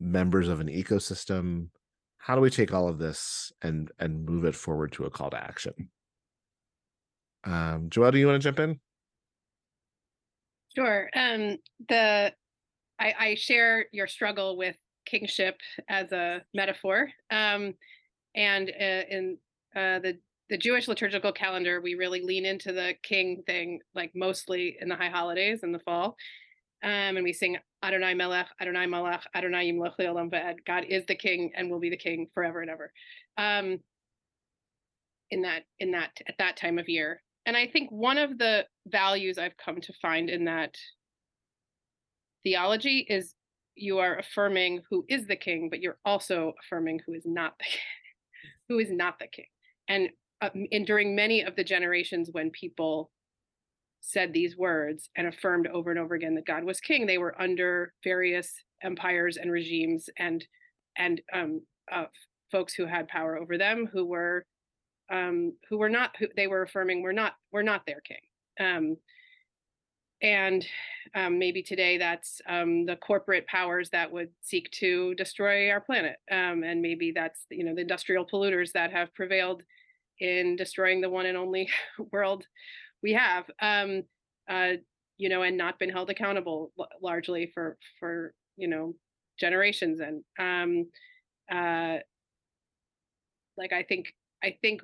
[0.00, 1.68] members of an ecosystem
[2.18, 5.30] how do we take all of this and and move it forward to a call
[5.30, 5.90] to action
[7.44, 8.78] um do you want to jump in
[10.74, 11.10] Sure.
[11.14, 11.58] Um,
[11.88, 12.32] the
[12.98, 14.76] I, I share your struggle with
[15.06, 15.56] kingship
[15.88, 17.08] as a metaphor.
[17.30, 17.74] Um,
[18.34, 19.38] and uh, in
[19.74, 20.18] uh, the
[20.50, 24.96] the Jewish liturgical calendar, we really lean into the king thing, like mostly in the
[24.96, 26.16] high holidays in the fall.
[26.84, 30.56] Um, and we sing Adonai Melech, Adonai Malach, Adonai Yimlech Leolam Va'ed.
[30.66, 32.92] God is the king and will be the king forever and ever.
[33.38, 33.78] Um,
[35.30, 38.66] in that in that at that time of year, and I think one of the
[38.86, 40.74] values I've come to find in that
[42.44, 43.34] theology is
[43.74, 47.64] you are affirming who is the king, but you're also affirming who is not the
[47.70, 47.80] king,
[48.68, 49.46] who is not the king.
[49.88, 50.10] And,
[50.40, 53.10] uh, and during many of the generations when people
[54.00, 57.40] said these words and affirmed over and over again that God was king, they were
[57.40, 58.52] under various
[58.82, 60.44] empires and regimes and
[60.98, 62.04] and um, uh,
[62.50, 64.44] folks who had power over them who were
[65.10, 68.18] um, who were not who they were affirming were not were not their king.
[68.60, 68.96] Um,
[70.22, 70.66] and
[71.14, 76.16] um, maybe today that's um, the corporate powers that would seek to destroy our planet,
[76.30, 79.62] um, and maybe that's you know the industrial polluters that have prevailed
[80.20, 81.68] in destroying the one and only
[82.12, 82.46] world
[83.02, 83.44] we have.
[83.60, 84.04] Um,
[84.48, 84.74] uh,
[85.18, 88.94] you know, and not been held accountable largely for for you know
[89.38, 90.86] generations and um,
[91.50, 91.98] uh,
[93.56, 94.82] like I think I think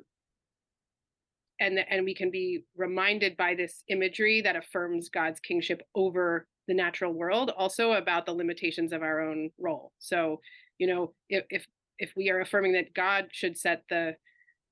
[1.61, 6.75] and and we can be reminded by this imagery that affirms God's kingship over the
[6.75, 9.93] natural world also about the limitations of our own role.
[9.99, 10.41] So
[10.79, 11.67] you know if if,
[11.99, 14.17] if we are affirming that God should set the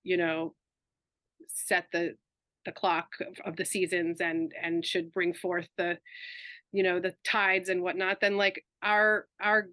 [0.04, 0.54] you know
[1.48, 2.16] set the
[2.64, 5.98] the clock of, of the seasons and and should bring forth the
[6.72, 9.68] you know the tides and whatnot then like our our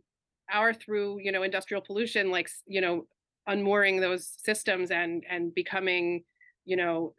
[0.51, 3.05] our through you know industrial pollution like you know
[3.47, 6.24] unmooring those systems and and becoming
[6.66, 7.16] you know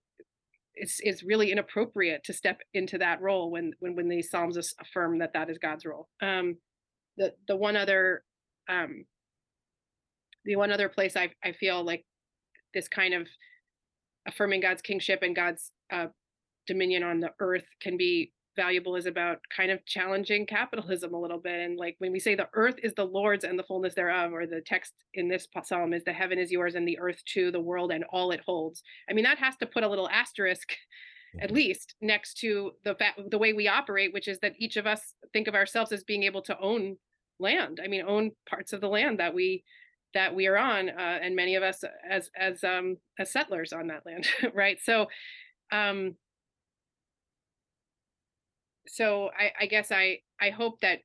[0.74, 5.18] it's it's really inappropriate to step into that role when when when these psalms affirm
[5.18, 6.08] that that is God's role.
[6.20, 6.56] Um,
[7.16, 8.24] the the one other
[8.68, 9.04] um,
[10.44, 12.04] the one other place I I feel like
[12.72, 13.28] this kind of
[14.26, 16.06] affirming God's kingship and God's uh,
[16.66, 21.38] dominion on the earth can be valuable is about kind of challenging capitalism a little
[21.38, 21.60] bit.
[21.60, 24.46] And like when we say the earth is the Lord's and the fullness thereof, or
[24.46, 27.60] the text in this psalm is the heaven is yours and the earth too, the
[27.60, 28.82] world and all it holds.
[29.08, 30.74] I mean, that has to put a little asterisk
[31.40, 34.86] at least next to the fact the way we operate, which is that each of
[34.86, 36.96] us think of ourselves as being able to own
[37.40, 37.80] land.
[37.82, 39.64] I mean, own parts of the land that we
[40.14, 43.88] that we are on, uh, and many of us as as um, as settlers on
[43.88, 44.78] that land, right?
[44.82, 45.08] So,
[45.72, 46.14] um,
[48.86, 51.00] so I, I guess I I hope that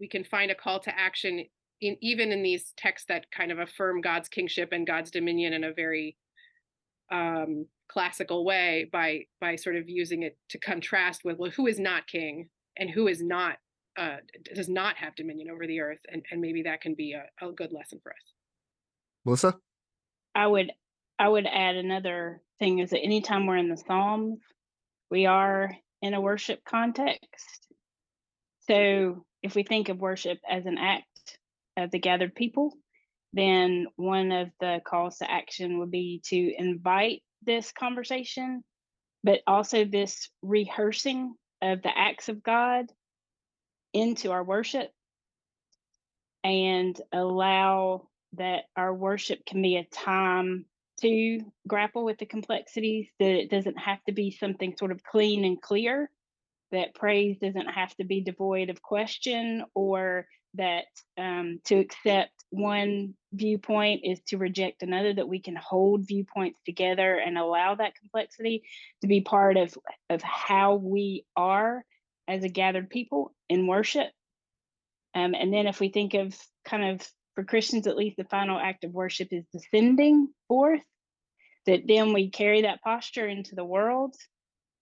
[0.00, 1.44] we can find a call to action
[1.80, 5.64] in even in these texts that kind of affirm God's kingship and God's dominion in
[5.64, 6.16] a very
[7.10, 11.78] um, classical way by by sort of using it to contrast with well, who is
[11.78, 13.56] not king and who is not
[13.98, 14.16] uh,
[14.54, 17.52] does not have dominion over the earth, and and maybe that can be a, a
[17.52, 18.32] good lesson for us.
[19.24, 19.58] Melissa?
[20.34, 20.72] I would
[21.18, 24.40] I would add another thing is that anytime we're in the Psalms,
[25.10, 27.66] we are in a worship context.
[28.68, 29.14] Mm-hmm.
[29.14, 31.38] So if we think of worship as an act
[31.76, 32.74] of the gathered people,
[33.32, 38.62] then one of the calls to action would be to invite this conversation,
[39.24, 42.86] but also this rehearsing of the acts of God
[43.94, 44.90] into our worship
[46.44, 50.66] and allow that our worship can be a time
[51.00, 55.44] to grapple with the complexities, that it doesn't have to be something sort of clean
[55.44, 56.10] and clear,
[56.70, 60.84] that praise doesn't have to be devoid of question, or that
[61.16, 67.16] um, to accept one viewpoint is to reject another, that we can hold viewpoints together
[67.16, 68.62] and allow that complexity
[69.00, 69.74] to be part of,
[70.10, 71.84] of how we are
[72.28, 74.08] as a gathered people in worship.
[75.14, 78.58] Um, and then if we think of kind of for Christians, at least the final
[78.58, 80.82] act of worship is descending forth,
[81.66, 84.14] that then we carry that posture into the world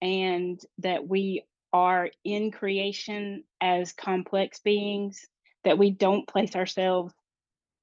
[0.03, 5.25] and that we are in creation as complex beings,
[5.65, 7.15] that we don't place ourselves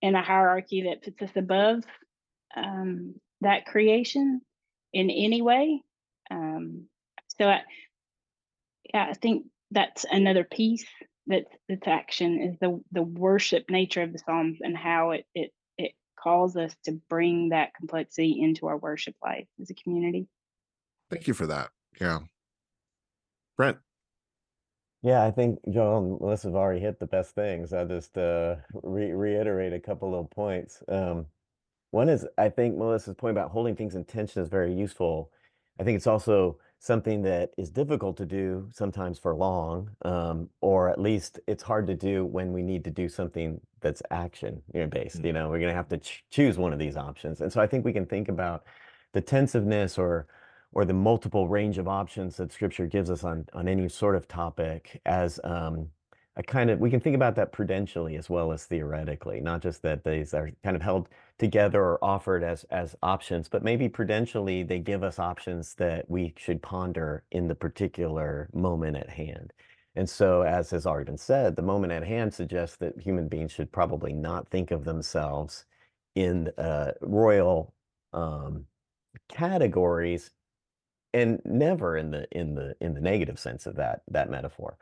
[0.01, 1.83] in a hierarchy that puts us above
[2.55, 4.41] um, that creation
[4.93, 5.81] in any way.
[6.29, 6.85] Um,
[7.39, 7.61] so, I,
[8.93, 10.85] yeah, I think that's another piece
[11.27, 15.51] that's that's action is the the worship nature of the Psalms and how it it
[15.77, 20.27] it calls us to bring that complexity into our worship life as a community.
[21.09, 21.69] Thank you for that.
[21.99, 22.19] Yeah.
[23.55, 23.77] Brent.
[25.03, 27.71] Yeah, I think Joelle and Melissa have already hit the best things.
[27.71, 30.83] I'll just uh, re reiterate a couple of points.
[30.87, 31.27] Um,
[31.91, 35.31] one is, I think Melissa's point about holding things in tension is very useful.
[35.79, 40.89] I think it's also something that is difficult to do sometimes for long, um, or
[40.89, 44.81] at least it's hard to do when we need to do something that's action you
[44.81, 45.21] know, based.
[45.21, 45.25] Mm.
[45.25, 47.41] You know, we're going to have to ch choose one of these options.
[47.41, 48.63] And so I think we can think about
[49.13, 50.27] the tensiveness or
[50.73, 54.27] or the multiple range of options that scripture gives us on on any sort of
[54.27, 55.89] topic as um,
[56.37, 59.81] a kind of we can think about that prudentially as well as theoretically not just
[59.81, 61.09] that these are kind of held
[61.39, 66.33] together or offered as as options but maybe prudentially they give us options that we
[66.37, 69.51] should ponder in the particular moment at hand.
[69.95, 73.51] And so as has already been said the moment at hand suggests that human beings
[73.51, 75.65] should probably not think of themselves
[76.15, 77.73] in uh, royal
[78.13, 78.65] um,
[79.27, 80.31] categories
[81.13, 84.77] and never in the in the in the negative sense of that that metaphor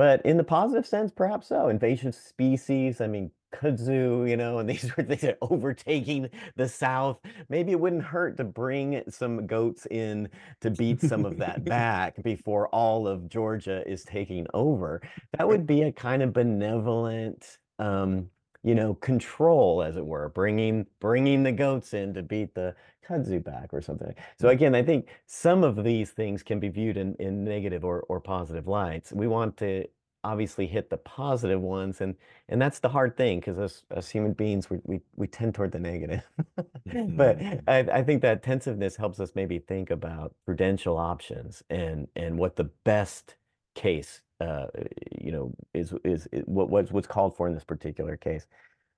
[0.00, 1.68] but in the positive sense, perhaps so.
[1.68, 6.66] Invasive species, I mean, kudzu, you know, and these are things that are overtaking the
[6.66, 7.18] South.
[7.50, 10.30] Maybe it wouldn't hurt to bring some goats in
[10.62, 15.02] to beat some of that back before all of Georgia is taking over.
[15.36, 18.30] That would be a kind of benevolent, um,
[18.62, 22.74] you know, control, as it were, bringing bringing the goats in to beat the
[23.08, 24.14] kudzu back or something.
[24.38, 24.52] So Mm.
[24.52, 28.20] again, I think some of these things can be viewed in, in negative or, or
[28.20, 29.12] positive lights.
[29.12, 29.86] We want to
[30.22, 32.14] obviously hit the positive ones and
[32.48, 35.72] and that's the hard thing because as, as human beings we, we we tend toward
[35.72, 36.22] the negative
[37.08, 42.36] but I, I think that tensiveness helps us maybe think about prudential options and and
[42.38, 43.36] what the best
[43.74, 44.66] case uh
[45.20, 48.46] you know is is, is what what's what's called for in this particular case.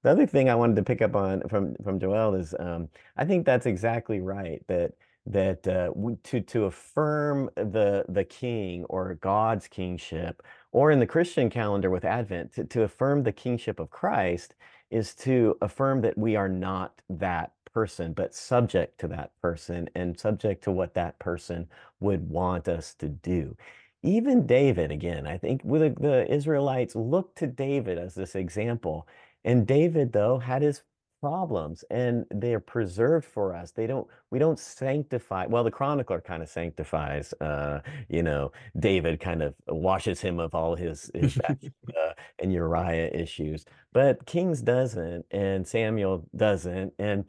[0.02, 3.24] The other thing I wanted to pick up on from from Joelle is um, I
[3.24, 4.92] think that's exactly right that
[5.26, 5.92] that uh,
[6.24, 12.04] to to affirm the the king or God's kingship or in the Christian calendar with
[12.04, 14.54] Advent to, to affirm the kingship of Christ
[14.90, 20.18] is to affirm that we are not that person but subject to that person and
[20.18, 21.68] subject to what that person
[22.00, 23.56] would want us to do
[24.02, 29.06] even David again I think with the, the Israelites look to David as this example
[29.44, 30.82] and David, though, had his
[31.20, 33.72] problems and they're preserved for us.
[33.72, 35.46] They don't, we don't sanctify.
[35.46, 40.54] Well, the chronicler kind of sanctifies, uh, you know, David kind of washes him of
[40.54, 46.92] all his, his Bathsheba and Uriah issues, but Kings doesn't and Samuel doesn't.
[46.98, 47.24] And,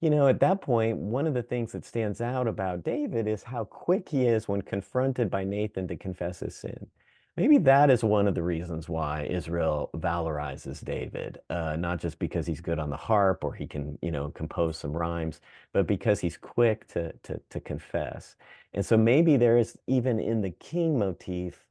[0.00, 3.42] you know, at that point, one of the things that stands out about David is
[3.44, 6.88] how quick he is when confronted by Nathan to confess his sin.
[7.36, 12.46] maybe that is one of the reasons why Israel valorizes David, uh, not just because
[12.46, 15.40] he's good on the harp or he can, you know, compose some rhymes,
[15.72, 18.36] but because he's quick to to to confess.
[18.74, 21.64] And so maybe there is even in the king motif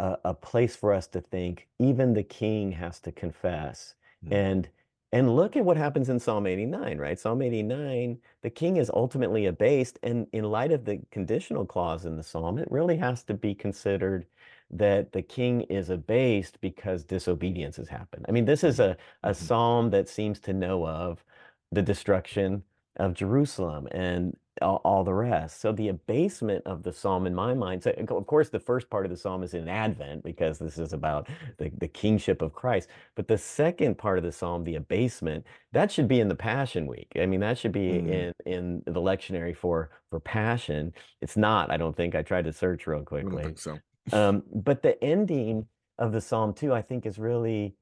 [0.00, 3.94] a, a place for us to think even the king has to confess.
[4.26, 4.32] Mm.
[4.32, 4.68] And
[5.12, 7.18] and look at what happens in Psalm 89, right?
[7.18, 9.98] Psalm 89, the king is ultimately abased.
[10.02, 13.54] And in light of the conditional clause in the psalm, it really has to be
[13.54, 14.26] considered
[14.70, 18.24] that the king is abased because disobedience has happened.
[18.28, 19.36] I mean, this is a, a Mhm.
[19.36, 21.24] psalm that seems to know of
[21.72, 22.62] the destruction
[22.96, 25.60] of Jerusalem and all, all the rest.
[25.60, 29.04] So the abasement of the psalm in my mind, so of course the first part
[29.06, 32.88] of the psalm is in Advent because this is about the, the kingship of Christ.
[33.14, 36.86] But the second part of the psalm, the abasement, that should be in the Passion
[36.86, 37.08] Week.
[37.16, 38.08] I mean, that should be Mm.
[38.10, 40.92] in in the lectionary for for Passion.
[41.20, 42.14] It's not, I don't think.
[42.14, 43.52] I tried to search real quickly.
[43.56, 43.78] so.
[44.12, 45.66] Um, but the ending
[45.98, 47.74] of the psalm too, I think, is really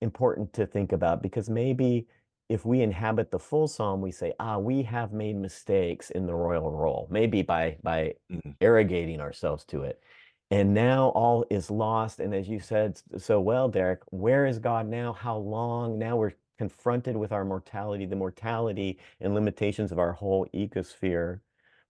[0.00, 2.06] important to think about because maybe
[2.48, 6.34] if we inhabit the full psalm, we say, ah, we have made mistakes in the
[6.34, 8.56] royal role, maybe by by Mhm.
[8.60, 10.02] arrogating ourselves to it.
[10.50, 12.20] And now all is lost.
[12.20, 15.12] And as you said so well, Derek, where is God now?
[15.12, 15.98] How long?
[15.98, 21.40] Now we're confronted with our mortality, the mortality and limitations of our whole ecosphere.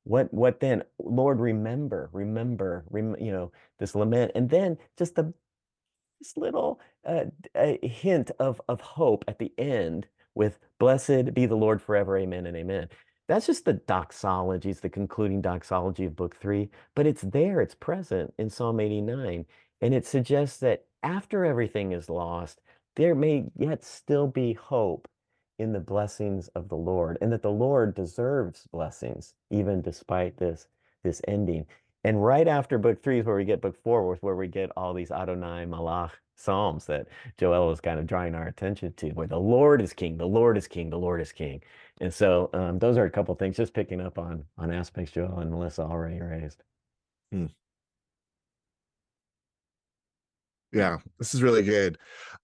[0.05, 0.85] What what then?
[0.99, 4.33] Lord, remember, remember, rem, you know, this lament.
[4.35, 5.35] And then just the
[6.21, 7.27] this little uh,
[7.83, 10.09] hint of of hope at the end
[10.39, 12.89] with "Blessed be the Lord forever, Amen and Amen."
[13.27, 17.75] That's just the doxology, it's the concluding doxology of Book Three, but it's there, it's
[17.75, 19.45] present in Psalm 89,
[19.83, 22.63] and it suggests that after everything is lost,
[22.97, 25.09] there may yet still be hope
[25.59, 30.69] in the blessings of the Lord, and that the Lord deserves blessings even despite this
[31.05, 31.67] this ending.
[32.09, 34.95] And right after book three is where we get book four, where we get all
[34.95, 37.07] these Adonai Malach psalms that
[37.39, 40.57] Joelle was kind of drawing our attention to, where the Lord is king, the Lord
[40.57, 41.61] is king, the Lord is king.
[42.01, 45.43] And so um, those are a couple things, just picking up on on aspects Joelle
[45.43, 46.63] and Melissa already raised.
[50.73, 51.99] Yeah, this is really good.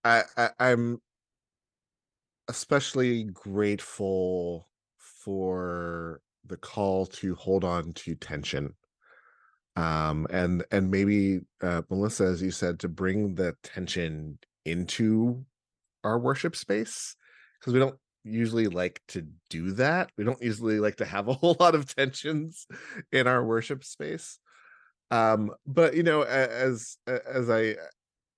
[0.04, 1.00] I, I I'm
[2.48, 8.74] especially grateful for the call to hold on to tension.
[9.76, 15.44] Um and and maybe uh Melissa, as you said, to bring the tension into
[16.04, 17.16] our worship space
[17.58, 20.10] because we don't usually like to do that.
[20.16, 22.66] We don't usually like to have a whole lot of tensions
[23.12, 24.38] in our worship space.
[25.10, 27.76] Um, but you know, as as I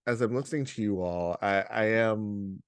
[0.07, 2.63] as I'm listening to you all, I I am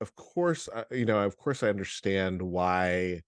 [0.00, 3.22] of course, you know, of course I understand why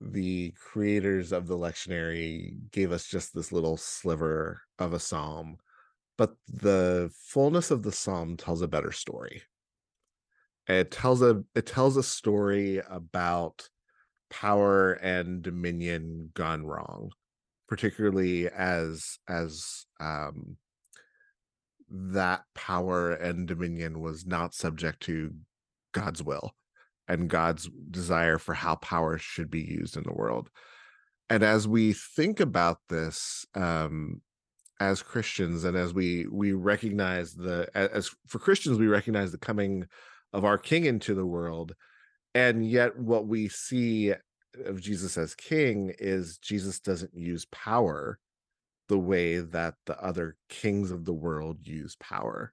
[0.00, 5.58] the creators of the lectionary gave us just this little sliver of a psalm,
[6.16, 9.42] but the fullness of the psalm tells a better story.
[10.66, 13.68] It tells a it tells a story about
[14.30, 17.10] power and dominion gone wrong,
[17.68, 20.56] particularly as as um
[21.90, 25.34] that power and dominion was not subject to
[25.92, 26.54] God's will
[27.10, 30.48] and God's desire for how power should be used in the world.
[31.28, 34.22] And as we think about this um
[34.78, 39.86] as Christians and as we we recognize the as for Christians we recognize the coming
[40.32, 41.74] of our king into the world
[42.34, 44.14] and yet what we see
[44.64, 48.18] of Jesus as king is Jesus doesn't use power
[48.88, 52.52] the way that the other kings of the world use power.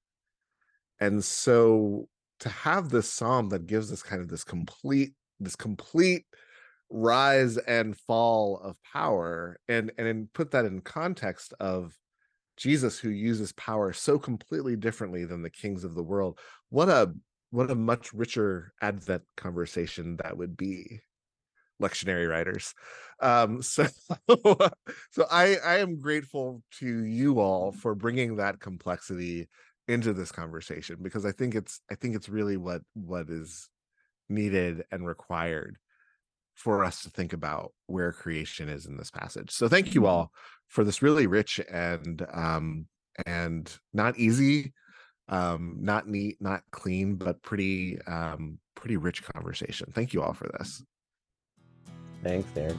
[0.99, 6.25] And so to have this psalm that gives us kind of this complete this complete
[6.89, 11.97] rise and fall of power and and put that in context of
[12.57, 16.39] Jesus who uses power so completely differently than the kings of the world.
[16.69, 17.13] What a
[17.51, 20.99] what a much richer advent conversation that would be
[21.81, 22.73] lectionary writers.
[23.21, 23.87] Um, so
[25.11, 29.47] so I I am grateful to you all for bringing that complexity
[29.87, 33.69] into this conversation because I think it's I think it's really what what is
[34.29, 35.77] needed and required
[36.55, 39.51] for us to think about where creation is in this passage.
[39.51, 40.31] So thank you all
[40.67, 42.87] for this really rich and um
[43.25, 44.73] and not easy
[45.29, 50.47] um not neat not clean but pretty um pretty rich conversation thank you all for
[50.57, 50.83] this
[52.23, 52.77] Thanks, Derek.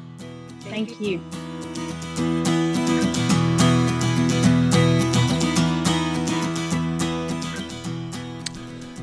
[0.61, 2.55] Thank you.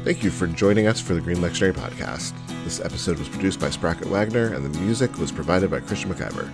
[0.06, 2.36] Thank you for joining us for the Green Lectionary Podcast.
[2.64, 6.48] This episode was produced by Sprocket Wagner, and the music was provided by Christian McIver.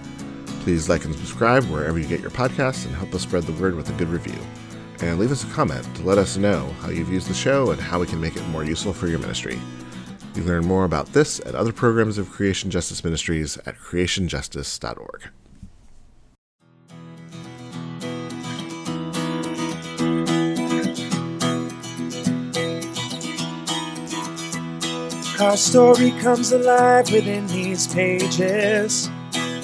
[0.62, 3.76] Please like and subscribe wherever you get your podcasts and help us spread the word
[3.76, 4.40] with a good review.
[5.02, 7.82] And leave us a comment to let us know how you've used the show and
[7.82, 9.60] how we can make it more useful for your ministry.
[10.34, 15.30] You learn more about this and other programs of Creation Justice Ministries at creationjustice.org.
[25.42, 29.10] Our story comes alive within these pages.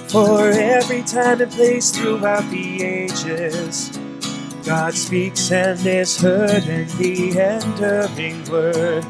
[0.07, 3.91] For every time and place throughout the ages,
[4.65, 9.05] God speaks and is heard, and the enduring word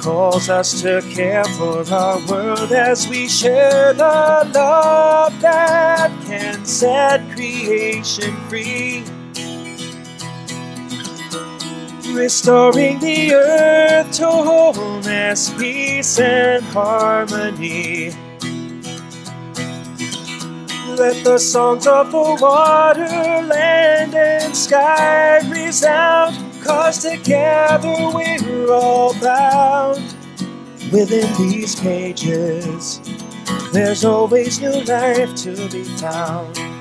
[0.00, 7.28] calls us to care for our world as we share the love that can set
[7.32, 9.02] creation free
[12.14, 18.12] restoring the earth to wholeness, peace, and harmony.
[20.96, 30.14] Let the songs of the water, land, and sky resound, cause together we're all bound
[30.92, 33.00] within these pages.
[33.72, 36.71] There's always new life to be found.